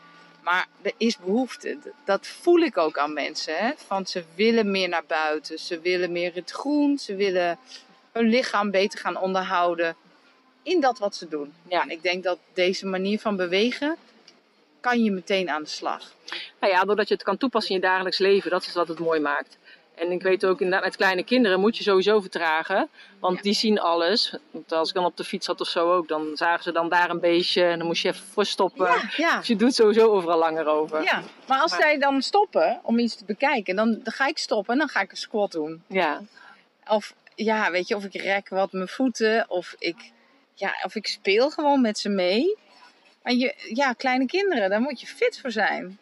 Maar 0.42 0.66
er 0.82 0.92
is 0.96 1.18
behoefte. 1.18 1.78
Dat 2.04 2.26
voel 2.26 2.58
ik 2.60 2.76
ook 2.76 2.98
aan 2.98 3.12
mensen. 3.12 3.56
Hè? 3.56 3.70
Van 3.86 4.06
ze 4.06 4.24
willen 4.34 4.70
meer 4.70 4.88
naar 4.88 5.04
buiten. 5.06 5.58
Ze 5.58 5.80
willen 5.80 6.12
meer 6.12 6.34
het 6.34 6.50
groen. 6.50 6.98
Ze 6.98 7.14
willen 7.14 7.58
hun 8.18 8.28
lichaam 8.28 8.70
beter 8.70 8.98
gaan 8.98 9.16
onderhouden. 9.18 9.96
In 10.62 10.80
dat 10.80 10.98
wat 10.98 11.14
ze 11.16 11.28
doen. 11.28 11.52
Ja. 11.68 11.82
En 11.82 11.90
ik 11.90 12.02
denk 12.02 12.22
dat 12.24 12.38
deze 12.54 12.86
manier 12.86 13.18
van 13.20 13.36
bewegen... 13.36 13.96
kan 14.80 15.02
je 15.04 15.10
meteen 15.10 15.50
aan 15.50 15.62
de 15.62 15.68
slag. 15.68 16.12
Nou 16.60 16.72
ja, 16.72 16.84
doordat 16.84 17.08
je 17.08 17.14
het 17.14 17.22
kan 17.22 17.36
toepassen 17.36 17.74
in 17.74 17.80
je 17.80 17.86
dagelijks 17.86 18.18
leven, 18.18 18.50
dat 18.50 18.62
is 18.66 18.72
wat 18.74 18.88
het 18.88 18.98
mooi 18.98 19.20
maakt. 19.20 19.58
En 19.94 20.10
ik 20.10 20.22
weet 20.22 20.44
ook 20.46 20.60
inderdaad, 20.60 20.84
met 20.88 20.96
kleine 20.96 21.22
kinderen 21.24 21.60
moet 21.60 21.76
je 21.76 21.82
sowieso 21.82 22.20
vertragen. 22.20 22.88
Want 23.18 23.36
Ja. 23.36 23.42
die 23.42 23.52
zien 23.54 23.80
alles. 23.80 24.34
Want 24.50 24.72
als 24.72 24.88
ik 24.88 24.94
dan 24.94 25.04
op 25.04 25.16
de 25.16 25.24
fiets 25.24 25.46
zat 25.46 25.60
of 25.60 25.68
zo 25.68 25.92
ook, 25.94 26.08
dan 26.08 26.30
zagen 26.34 26.62
ze 26.62 26.72
dan 26.72 26.88
daar 26.88 27.10
een 27.10 27.20
beestje. 27.20 27.62
En 27.64 27.78
dan 27.78 27.86
moest 27.86 28.02
je 28.02 28.08
even 28.08 28.26
voor 28.26 28.44
stoppen. 28.44 28.86
Ja, 28.86 29.02
ja. 29.16 29.38
Dus 29.38 29.46
je 29.46 29.56
doet 29.56 29.74
sowieso 29.74 30.08
overal 30.10 30.38
langer 30.38 30.66
over. 30.66 31.02
Ja, 31.02 31.22
maar 31.46 31.60
als 31.60 31.70
Maar- 31.70 31.80
zij 31.80 31.98
dan 31.98 32.22
stoppen 32.22 32.80
om 32.82 32.98
iets 32.98 33.16
te 33.16 33.24
bekijken, 33.24 33.76
dan, 33.76 33.90
dan 34.02 34.12
ga 34.12 34.26
ik 34.26 34.38
stoppen 34.38 34.72
en 34.72 34.78
dan 34.78 34.88
ga 34.88 35.00
ik 35.00 35.10
een 35.10 35.16
squat 35.16 35.52
doen. 35.52 35.82
Ja. 35.86 36.20
Of 36.88 37.14
ja, 37.44 37.70
weet 37.70 37.88
je, 37.88 37.96
of 37.96 38.04
ik 38.04 38.14
rek 38.14 38.48
wat 38.48 38.72
mijn 38.72 38.88
voeten, 38.88 39.50
of 39.50 39.74
ik, 39.78 39.96
ja, 40.54 40.74
of 40.82 40.94
ik 40.94 41.06
speel 41.06 41.50
gewoon 41.50 41.80
met 41.80 41.98
ze 41.98 42.08
mee. 42.08 42.56
Maar 43.22 43.32
je, 43.32 43.54
ja, 43.74 43.92
kleine 43.92 44.26
kinderen, 44.26 44.70
daar 44.70 44.80
moet 44.80 45.00
je 45.00 45.06
fit 45.06 45.40
voor 45.40 45.50
zijn. 45.50 45.98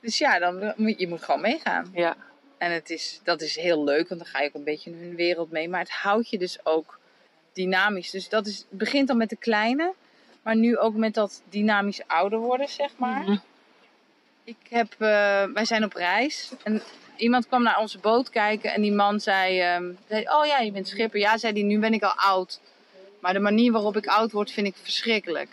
Dus 0.00 0.18
ja, 0.18 0.38
dan 0.38 0.72
moet 0.76 0.98
je 0.98 1.08
moet 1.08 1.24
gewoon 1.24 1.40
meegaan. 1.40 1.90
ja. 1.94 2.16
En 2.58 2.72
het 2.72 2.90
is, 2.90 3.20
dat 3.24 3.40
is 3.40 3.56
heel 3.56 3.84
leuk, 3.84 4.08
want 4.08 4.20
dan 4.20 4.30
ga 4.30 4.40
je 4.40 4.48
ook 4.48 4.54
een 4.54 4.64
beetje 4.64 4.90
in 4.90 4.98
hun 4.98 5.14
wereld 5.14 5.50
mee. 5.50 5.68
Maar 5.68 5.80
het 5.80 5.90
houdt 5.90 6.28
je 6.30 6.38
dus 6.38 6.66
ook 6.66 6.98
dynamisch. 7.52 8.10
Dus 8.10 8.28
dat 8.28 8.46
is, 8.46 8.56
het 8.56 8.78
begint 8.78 9.08
dan 9.08 9.16
met 9.16 9.28
de 9.28 9.36
kleine, 9.36 9.94
maar 10.42 10.56
nu 10.56 10.78
ook 10.78 10.94
met 10.94 11.14
dat 11.14 11.42
dynamisch 11.48 12.06
ouder 12.06 12.38
worden, 12.38 12.68
zeg 12.68 12.90
maar. 12.96 13.22
Mhm. 13.22 13.36
Ik 14.44 14.56
heb, 14.68 14.92
eh, 14.92 15.44
wij 15.44 15.64
zijn 15.64 15.84
op 15.84 15.92
reis 15.92 16.50
en 16.62 16.82
iemand 17.16 17.46
kwam 17.46 17.62
naar 17.62 17.78
onze 17.78 17.98
boot 17.98 18.30
kijken 18.30 18.72
en 18.72 18.82
die 18.82 18.92
man 18.92 19.20
zei, 19.20 19.60
ehm, 19.60 19.92
zei, 20.08 20.28
oh 20.28 20.46
ja, 20.46 20.58
je 20.58 20.72
bent 20.72 20.88
schipper. 20.88 21.20
Ja, 21.20 21.38
zei 21.38 21.52
hij, 21.52 21.62
nu 21.62 21.78
ben 21.78 21.92
ik 21.92 22.02
al 22.02 22.14
oud. 22.16 22.60
Maar 23.20 23.32
de 23.32 23.38
manier 23.38 23.72
waarop 23.72 23.96
ik 23.96 24.06
oud 24.06 24.32
word 24.32 24.50
vind 24.50 24.66
ik 24.66 24.76
verschrikkelijk. 24.82 25.48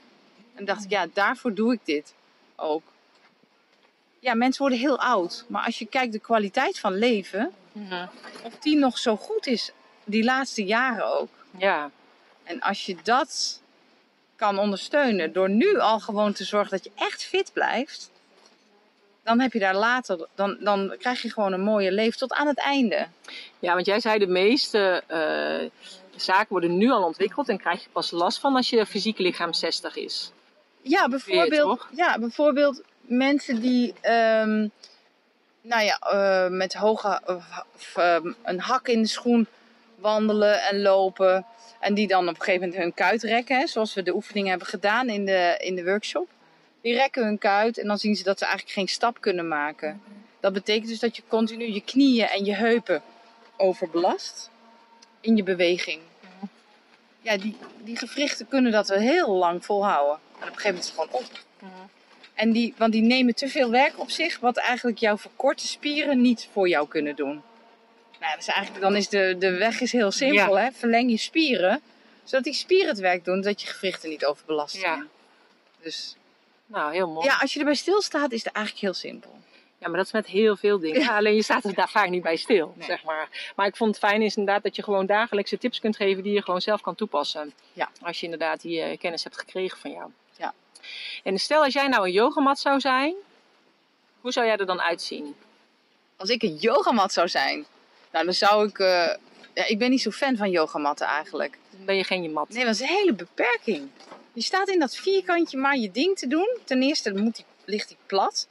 En 0.55 0.65
dacht 0.65 0.83
ik, 0.83 0.89
ja, 0.89 1.07
daarvoor 1.13 1.53
doe 1.53 1.73
ik 1.73 1.79
dit 1.83 2.13
ook. 2.55 2.83
Ja, 4.19 4.33
mensen 4.33 4.61
worden 4.61 4.79
heel 4.79 4.99
oud. 4.99 5.45
Maar 5.47 5.65
als 5.65 5.79
je 5.79 5.85
kijkt 5.85 6.13
de 6.13 6.19
kwaliteit 6.19 6.79
van 6.79 6.97
leven, 6.97 7.51
of 8.43 8.57
die 8.59 8.77
nog 8.77 8.97
zo 8.97 9.17
goed 9.17 9.47
is, 9.47 9.71
die 10.03 10.23
laatste 10.23 10.63
jaren 10.63 11.19
ook. 11.19 11.29
Ja. 11.57 11.91
En 12.43 12.59
als 12.59 12.85
je 12.85 12.95
dat 13.03 13.61
kan 14.35 14.59
ondersteunen 14.59 15.33
door 15.33 15.49
nu 15.49 15.79
al 15.79 15.99
gewoon 15.99 16.33
te 16.33 16.43
zorgen 16.43 16.71
dat 16.71 16.83
je 16.83 16.91
echt 16.95 17.23
fit 17.23 17.53
blijft, 17.53 18.11
dan 19.31 19.39
heb 19.39 19.53
je 19.53 19.59
daar 19.59 19.75
later, 19.75 20.27
dan, 20.35 20.57
dan 20.59 20.95
krijg 20.99 21.21
je 21.21 21.31
gewoon 21.31 21.53
een 21.53 21.61
mooie 21.61 21.91
leven 21.91 22.17
tot 22.17 22.33
aan 22.33 22.47
het 22.47 22.59
einde. 22.59 23.07
ja, 23.59 23.73
want 23.73 23.85
jij 23.85 23.99
zei 23.99 24.19
de 24.19 24.27
meeste 24.27 25.03
eh, 25.07 25.69
zaken 26.15 26.47
worden 26.49 26.77
nu 26.77 26.91
al 26.91 27.03
ontwikkeld. 27.03 27.49
En 27.49 27.57
krijg 27.57 27.83
je 27.83 27.89
pas 27.91 28.11
last 28.11 28.39
van 28.39 28.55
als 28.55 28.69
je 28.69 28.85
fysieke 28.85 29.21
lichaam 29.21 29.53
60 29.53 29.95
is. 29.95 30.31
Ja, 30.81 31.07
bijvoorbeeld, 31.07 31.87
ja, 31.95 32.19
bijvoorbeeld 32.19 32.81
mensen 33.01 33.61
die 33.61 33.93
ehm, 34.01 34.67
nou 35.61 35.83
ja, 35.83 35.99
eh, 35.99 36.49
met 36.49 36.73
hoge 36.73 37.21
of, 37.75 37.95
ehm, 37.95 38.31
een 38.43 38.59
hak 38.59 38.87
in 38.87 39.01
de 39.01 39.07
schoen 39.07 39.47
wandelen 39.95 40.61
en 40.61 40.81
lopen. 40.81 41.45
En 41.79 41.93
die 41.93 42.07
dan 42.07 42.27
op 42.27 42.35
een 42.35 42.41
gegeven 42.41 42.61
moment 42.61 42.83
hun 42.83 42.93
kuit 42.93 43.23
rekken, 43.23 43.57
hè, 43.57 43.67
zoals 43.67 43.93
we 43.93 44.03
de 44.03 44.15
oefeningen 44.15 44.49
hebben 44.49 44.67
gedaan 44.67 45.09
in 45.09 45.25
de, 45.25 45.55
in 45.59 45.75
de 45.75 45.83
workshop. 45.83 46.29
Die 46.81 46.93
rekken 46.93 47.23
hun 47.23 47.37
kuit 47.37 47.77
en 47.77 47.87
dan 47.87 47.97
zien 47.97 48.15
ze 48.15 48.23
dat 48.23 48.37
ze 48.37 48.45
eigenlijk 48.45 48.73
geen 48.73 48.87
stap 48.87 49.21
kunnen 49.21 49.47
maken. 49.47 50.01
Dat 50.39 50.53
betekent 50.53 50.87
dus 50.87 50.99
dat 50.99 51.15
je 51.15 51.23
continu 51.27 51.71
je 51.71 51.81
knieën 51.81 52.27
en 52.27 52.45
je 52.45 52.55
heupen 52.55 53.01
overbelast 53.57 54.49
in 55.21 55.35
je 55.35 55.43
beweging. 55.43 56.01
Ja, 57.21 57.37
die, 57.37 57.57
die 57.83 57.97
gewrichten 57.97 58.47
kunnen 58.47 58.71
dat 58.71 58.87
wel 58.87 58.99
heel 58.99 59.29
lang 59.29 59.65
volhouden. 59.65 60.19
En 60.39 60.47
op 60.47 60.55
een 60.55 60.59
gegeven 60.59 60.63
moment 60.65 60.83
is 60.83 60.91
het 60.91 60.99
gewoon 60.99 61.21
op. 61.21 61.29
En 62.33 62.51
die, 62.51 62.73
want 62.77 62.91
die 62.91 63.01
nemen 63.01 63.35
te 63.35 63.47
veel 63.47 63.69
werk 63.69 63.99
op 63.99 64.09
zich, 64.09 64.39
wat 64.39 64.57
eigenlijk 64.57 64.97
jouw 64.97 65.17
verkorte 65.17 65.67
spieren 65.67 66.21
niet 66.21 66.49
voor 66.51 66.67
jou 66.67 66.87
kunnen 66.87 67.15
doen. 67.15 67.41
Nou, 68.19 68.35
dus 68.35 68.47
eigenlijk 68.47 68.81
dan 68.81 68.95
is 68.95 69.09
de, 69.09 69.35
de 69.39 69.57
weg 69.57 69.81
is 69.81 69.91
heel 69.91 70.11
simpel. 70.11 70.59
Hè? 70.59 70.71
Verleng 70.71 71.09
je 71.09 71.17
spieren, 71.17 71.81
zodat 72.23 72.43
die 72.43 72.53
spieren 72.53 72.87
het 72.87 72.99
werk 72.99 73.25
doen, 73.25 73.41
dat 73.41 73.61
je 73.61 73.67
gewrichten 73.67 74.09
niet 74.09 74.25
overbelast 74.25 74.75
Ja. 74.75 75.05
Dus 75.81 76.15
Nou, 76.71 76.93
heel 76.93 77.07
mooi. 77.07 77.25
ja, 77.27 77.37
als 77.37 77.53
je 77.53 77.59
erbij 77.59 77.73
stilstaat, 77.75 78.31
is 78.31 78.43
het 78.43 78.53
eigenlijk 78.53 78.85
heel 78.85 78.93
simpel. 78.93 79.39
Ja, 79.77 79.87
maar 79.87 79.97
dat 79.97 80.05
is 80.05 80.11
met 80.11 80.25
heel 80.27 80.55
veel 80.55 80.79
dingen. 80.79 80.99
Ja, 81.01 81.17
alleen 81.17 81.35
je 81.35 81.43
staat 81.43 81.63
er 81.63 81.73
daar 81.73 81.89
vaak 81.89 82.09
niet 82.09 82.21
bij 82.23 82.35
stil, 82.35 82.73
Nee. 82.77 82.87
zeg 82.87 83.03
maar. 83.03 83.51
Maar 83.55 83.67
ik 83.67 83.75
vond 83.75 83.95
het 83.95 84.05
fijn 84.09 84.21
is 84.21 84.35
inderdaad 84.35 84.63
dat 84.63 84.75
je 84.75 84.83
gewoon 84.83 85.05
dagelijkse 85.05 85.57
tips 85.57 85.79
kunt 85.79 85.95
geven 85.95 86.23
die 86.23 86.33
je 86.33 86.41
gewoon 86.43 86.61
zelf 86.61 86.81
kan 86.81 86.95
toepassen. 86.95 87.53
Ja. 87.73 87.89
Als 88.01 88.17
je 88.19 88.23
inderdaad 88.23 88.61
die 88.61 88.81
eh, 88.81 88.97
kennis 88.99 89.23
hebt 89.23 89.37
gekregen 89.37 89.77
van 89.77 89.91
jou. 89.91 90.09
Ja. 90.37 90.53
En 91.23 91.39
stel 91.39 91.63
als 91.63 91.73
jij 91.73 91.87
nou 91.87 92.05
een 92.05 92.11
yogamat 92.11 92.59
zou 92.59 92.79
zijn, 92.79 93.13
hoe 94.21 94.31
zou 94.31 94.45
jij 94.45 94.57
er 94.57 94.65
dan 94.65 94.81
uitzien? 94.81 95.35
Als 96.15 96.29
ik 96.29 96.43
een 96.43 96.55
yogamat 96.55 97.13
zou 97.13 97.27
zijn, 97.27 97.65
nou 98.11 98.25
dan 98.25 98.33
zou 98.33 98.67
ik... 98.67 98.79
eh, 98.79 99.15
ja, 99.53 99.65
ik 99.67 99.77
ben 99.77 99.89
niet 99.89 100.01
zo 100.01 100.11
fan 100.11 100.35
van 100.37 100.49
yogamatten 100.49 101.07
eigenlijk. 101.07 101.57
Dan 101.69 101.85
ben 101.85 101.95
je 101.95 102.03
geen 102.03 102.31
mat. 102.33 102.49
Nee, 102.49 102.65
dat 102.65 102.73
is 102.73 102.79
een 102.81 102.87
hele 102.87 103.13
beperking. 103.13 103.89
Je 104.33 104.41
staat 104.41 104.69
in 104.69 104.79
dat 104.79 104.95
vierkantje 104.95 105.57
maar 105.57 105.77
je 105.77 105.91
ding 105.91 106.17
te 106.17 106.27
doen. 106.27 106.57
Ten 106.63 106.81
eerste 106.81 107.13
moet 107.13 107.35
die 107.35 107.45
ligt 107.65 107.87
die 107.87 107.97
plat. 108.05 108.47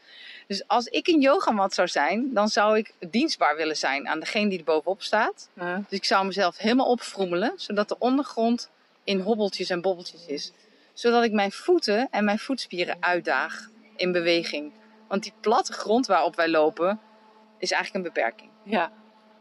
Dus 0.46 0.66
als 0.66 0.86
ik 0.86 1.08
een 1.08 1.20
yogamat 1.20 1.74
zou 1.74 1.88
zijn, 1.88 2.34
dan 2.34 2.48
zou 2.48 2.78
ik 2.78 2.92
dienstbaar 3.10 3.56
willen 3.56 3.76
zijn 3.76 4.08
aan 4.08 4.20
degene 4.20 4.48
die 4.48 4.58
er 4.58 4.64
bovenop 4.64 5.02
staat. 5.02 5.48
Dus 5.54 5.98
ik 5.98 6.04
zou 6.04 6.26
mezelf 6.26 6.56
helemaal 6.56 6.86
opvroemelen, 6.86 7.52
zodat 7.56 7.88
de 7.88 7.98
ondergrond 7.98 8.70
in 9.04 9.20
hobbeltjes 9.20 9.70
en 9.70 9.80
bobbeltjes 9.80 10.26
is. 10.26 10.52
Zodat 10.92 11.24
ik 11.24 11.32
mijn 11.32 11.52
voeten 11.52 12.08
en 12.10 12.24
mijn 12.24 12.38
voetspieren 12.38 12.96
uitdaag 13.00 13.68
in 13.96 14.12
beweging. 14.12 14.72
Want 15.08 15.22
die 15.22 15.32
platte 15.40 15.72
grond 15.72 16.06
waarop 16.06 16.36
wij 16.36 16.48
lopen, 16.48 17.00
is 17.58 17.70
eigenlijk 17.70 18.04
een 18.04 18.12
beperking. 18.12 18.50
Ja. 18.62 18.92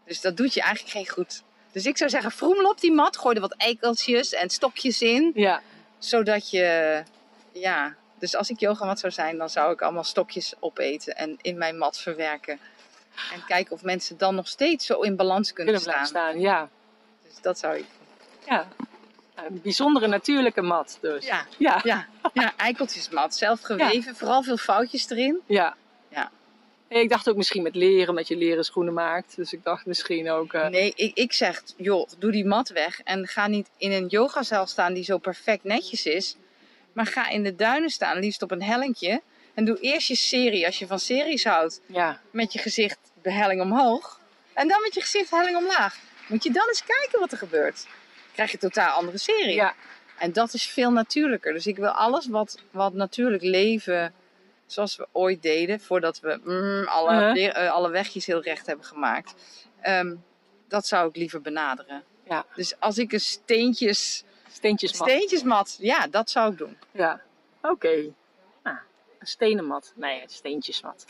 Dus 0.05 0.21
dat 0.21 0.37
doet 0.37 0.53
je 0.53 0.61
eigenlijk 0.61 0.91
geen 0.91 1.09
goed. 1.09 1.43
Dus 1.71 1.85
ik 1.85 1.97
zou 1.97 2.09
zeggen, 2.09 2.31
vroemel 2.31 2.69
op 2.69 2.79
die 2.79 2.91
mat, 2.91 3.17
gooi 3.17 3.35
er 3.35 3.41
wat 3.41 3.55
eikeltjes 3.57 4.33
en 4.33 4.49
stokjes 4.49 5.01
in. 5.01 5.31
Ja. 5.35 5.61
Zodat 5.99 6.49
je, 6.49 7.03
ja... 7.51 7.95
Dus 8.19 8.35
als 8.35 8.49
ik 8.49 8.59
yogamat 8.59 8.99
zou 8.99 9.13
zijn, 9.13 9.37
dan 9.37 9.49
zou 9.49 9.73
ik 9.73 9.81
allemaal 9.81 10.03
stokjes 10.03 10.53
opeten 10.59 11.15
en 11.15 11.37
in 11.41 11.57
mijn 11.57 11.77
mat 11.77 11.99
verwerken. 11.99 12.59
En 13.33 13.45
kijken 13.47 13.71
of 13.73 13.83
mensen 13.83 14.17
dan 14.17 14.35
nog 14.35 14.47
steeds 14.47 14.85
zo 14.85 15.01
in 15.01 15.15
balans 15.15 15.53
kunnen, 15.53 15.73
Kunnen 15.73 15.93
staan. 15.93 16.05
staan. 16.07 16.39
Ja. 16.39 16.69
Dus 17.27 17.41
dat 17.41 17.59
zou 17.59 17.77
ik 17.77 17.85
Ja. 18.45 18.67
Een 19.35 19.61
bijzondere 19.61 20.07
natuurlijke 20.07 20.61
mat 20.61 20.97
dus. 21.01 21.25
Ja, 21.25 21.45
Ja. 21.57 21.81
ja, 21.83 22.07
ja 22.33 22.53
eikeltjesmat. 22.57 23.35
Zelf 23.35 23.61
geweven, 23.61 24.15
vooral 24.15 24.43
veel 24.43 24.57
foutjes 24.57 25.09
erin. 25.09 25.39
Ja. 25.45 25.75
Nee, 26.89 27.03
Ik 27.03 27.09
dacht 27.09 27.29
ook 27.29 27.35
misschien 27.35 27.63
met 27.63 27.75
leren, 27.75 28.09
omdat 28.09 28.27
je 28.27 28.37
leren 28.37 28.63
schoenen 28.63 28.93
maakt. 28.93 29.35
Dus 29.35 29.53
ik 29.53 29.63
dacht 29.63 29.85
misschien 29.85 30.29
ook... 30.31 30.53
eh, 30.53 30.67
Nee, 30.67 30.93
ik, 30.95 31.17
ik 31.17 31.33
zeg, 31.33 31.61
joh, 31.77 32.07
doe 32.17 32.31
die 32.31 32.45
mat 32.45 32.69
weg. 32.69 33.01
En 33.03 33.27
ga 33.27 33.47
niet 33.47 33.69
in 33.77 33.91
een 33.91 34.07
yogazaal 34.07 34.67
staan 34.67 34.93
die 34.93 35.03
zo 35.03 35.17
perfect 35.17 35.63
netjes 35.63 36.05
is. 36.05 36.35
Maar 36.93 37.05
ga 37.05 37.29
in 37.29 37.43
de 37.43 37.55
duinen 37.55 37.89
staan, 37.89 38.19
liefst 38.19 38.41
op 38.41 38.51
een 38.51 38.63
hellingje. 38.63 39.21
En 39.53 39.65
doe 39.65 39.79
eerst 39.79 40.07
je 40.07 40.15
serie, 40.15 40.65
als 40.65 40.79
je 40.79 40.87
van 40.87 40.99
series 40.99 41.43
houdt, 41.43 41.81
Ja. 41.85 42.21
met 42.31 42.53
je 42.53 42.59
gezicht 42.59 42.99
de 43.21 43.31
helling 43.31 43.61
omhoog. 43.61 44.19
En 44.53 44.67
dan 44.67 44.81
met 44.81 44.93
je 44.93 45.01
gezicht 45.01 45.29
helling 45.29 45.57
omlaag. 45.57 45.97
Moet 46.27 46.43
je 46.43 46.51
dan 46.51 46.67
eens 46.67 46.83
kijken 46.83 47.19
wat 47.19 47.31
er 47.31 47.37
gebeurt. 47.37 47.87
Krijg 48.33 48.51
je 48.51 48.57
een 48.61 48.69
totaal 48.69 48.91
andere 48.97 49.17
serie. 49.17 49.55
Ja. 49.55 49.73
En 50.17 50.33
dat 50.33 50.53
is 50.53 50.65
veel 50.65 50.91
natuurlijker. 50.91 51.53
Dus 51.53 51.67
ik 51.67 51.75
wil 51.77 51.89
alles 51.89 52.27
wat, 52.27 52.57
wat 52.71 52.93
natuurlijk 52.93 53.43
leven, 53.43 54.13
zoals 54.71 54.95
we 54.95 55.07
ooit 55.11 55.41
deden, 55.41 55.79
voordat 55.79 56.19
we 56.19 56.39
mm, 56.43 56.87
alle, 56.87 57.11
Uh-huh. 57.11 57.65
eh, 57.65 57.71
alle 57.71 57.89
wegjes 57.89 58.25
heel 58.25 58.41
recht 58.41 58.65
hebben 58.65 58.85
gemaakt. 58.85 59.33
ehm, 59.81 60.15
dat 60.67 60.87
zou 60.87 61.09
ik 61.09 61.15
liever 61.15 61.41
benaderen. 61.41 62.03
Ja. 62.23 62.45
Dus 62.55 62.79
als 62.79 62.97
ik 62.97 63.11
een 63.11 63.19
steentjes, 63.21 64.23
Steentjesmat. 64.51 65.09
steentjesmat, 65.09 65.77
ja, 65.79 66.07
dat 66.07 66.29
zou 66.29 66.51
ik 66.51 66.57
doen. 66.57 66.77
Ja. 66.91 67.21
Oké. 67.61 67.95
Nou, 68.63 68.77
een 69.19 69.27
stenen 69.27 69.65
mat. 69.65 69.91
Nee, 69.95 70.21
een 70.21 70.29
steentjesmat. 70.29 71.05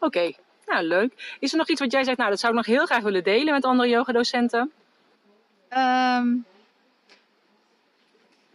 Oké. 0.00 0.32
Nou, 0.66 0.82
leuk. 0.84 1.36
Is 1.40 1.52
er 1.52 1.58
nog 1.58 1.68
iets 1.68 1.80
wat 1.80 1.92
jij 1.92 2.04
zegt, 2.04 2.16
nou, 2.18 2.30
dat 2.30 2.40
zou 2.40 2.52
ik 2.52 2.58
nog 2.58 2.76
heel 2.76 2.86
graag 2.86 3.02
willen 3.02 3.24
delen 3.24 3.52
met 3.54 3.64
andere 3.64 3.88
yogadocenten? 3.88 4.72
Ehm, 5.68 6.26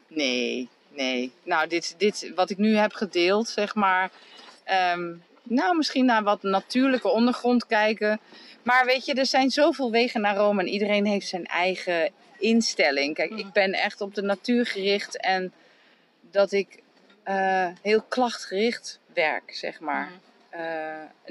nee, 0.08 0.70
nee. 0.90 1.32
Nou, 1.44 1.68
dit, 1.68 1.96
dit 1.98 2.32
wat 2.36 2.50
ik 2.50 2.58
nu 2.58 2.76
heb 2.76 2.94
gedeeld, 2.94 3.48
zeg 3.48 3.76
maar. 3.76 4.12
Ehm, 4.70 5.14
nou, 5.44 5.78
misschien 5.78 6.06
naar 6.06 6.24
wat 6.24 6.44
natuurlijke 6.44 7.08
ondergrond 7.10 7.66
kijken. 7.68 8.20
Maar 8.64 8.86
weet 8.86 9.06
je, 9.06 9.14
er 9.14 9.26
zijn 9.26 9.50
zoveel 9.50 9.92
wegen 9.92 10.22
naar 10.22 10.36
Rome 10.36 10.62
en 10.62 10.68
iedereen 10.68 11.06
heeft 11.06 11.28
zijn 11.28 11.46
eigen 11.46 12.12
instelling. 12.38 13.16
Kijk, 13.16 13.32
ik 13.32 13.52
ben 13.52 13.74
echt 13.74 14.02
op 14.02 14.16
de 14.16 14.22
natuur 14.22 14.66
gericht 14.66 15.18
en 15.18 15.54
dat 16.32 16.52
ik 16.52 16.80
eh, 17.24 17.68
heel 17.82 18.02
klachtgericht 18.02 19.00
werk, 19.14 19.54
zeg 19.56 19.80
maar. 19.80 20.12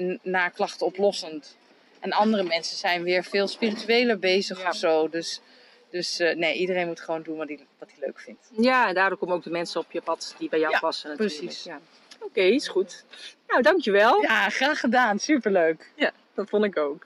N- 0.01 0.19
naar 0.21 0.51
klachten 0.51 0.85
oplossend. 0.85 1.57
En 1.99 2.11
andere 2.11 2.43
mensen 2.43 2.77
zijn 2.77 3.03
weer 3.03 3.23
veel 3.23 3.47
spiritueler 3.47 4.19
bezig 4.19 4.61
Ja. 4.61 4.69
of 4.69 4.75
zo. 4.75 5.09
Dus, 5.09 5.41
dus 5.89 6.19
eh, 6.19 6.35
nee, 6.35 6.53
iedereen 6.53 6.87
moet 6.87 6.99
gewoon 6.99 7.21
doen 7.21 7.37
wat 7.37 7.47
hij, 7.47 7.59
wat 7.79 7.89
hij 7.89 7.97
leuk 8.05 8.19
vindt. 8.19 8.49
Ja, 8.57 8.87
en 8.87 8.93
daardoor 8.93 9.17
komen 9.17 9.35
ook 9.35 9.43
de 9.43 9.49
mensen 9.49 9.79
op 9.81 9.91
je 9.91 10.01
pad 10.01 10.35
die 10.37 10.49
bij 10.49 10.59
jou 10.59 10.71
Ja, 10.71 10.79
passen 10.79 11.09
natuurlijk. 11.09 11.39
precies. 11.39 11.63
Ja. 11.63 11.79
Oké, 12.19 12.41
is 12.41 12.67
goed. 12.67 13.05
Nou, 13.47 13.61
dankjewel. 13.61 14.21
Ja, 14.21 14.49
graag 14.49 14.79
gedaan. 14.79 15.19
Superleuk. 15.19 15.91
Ja, 15.95 16.11
dat 16.33 16.49
vond 16.49 16.65
ik 16.65 16.77
ook. 16.77 17.05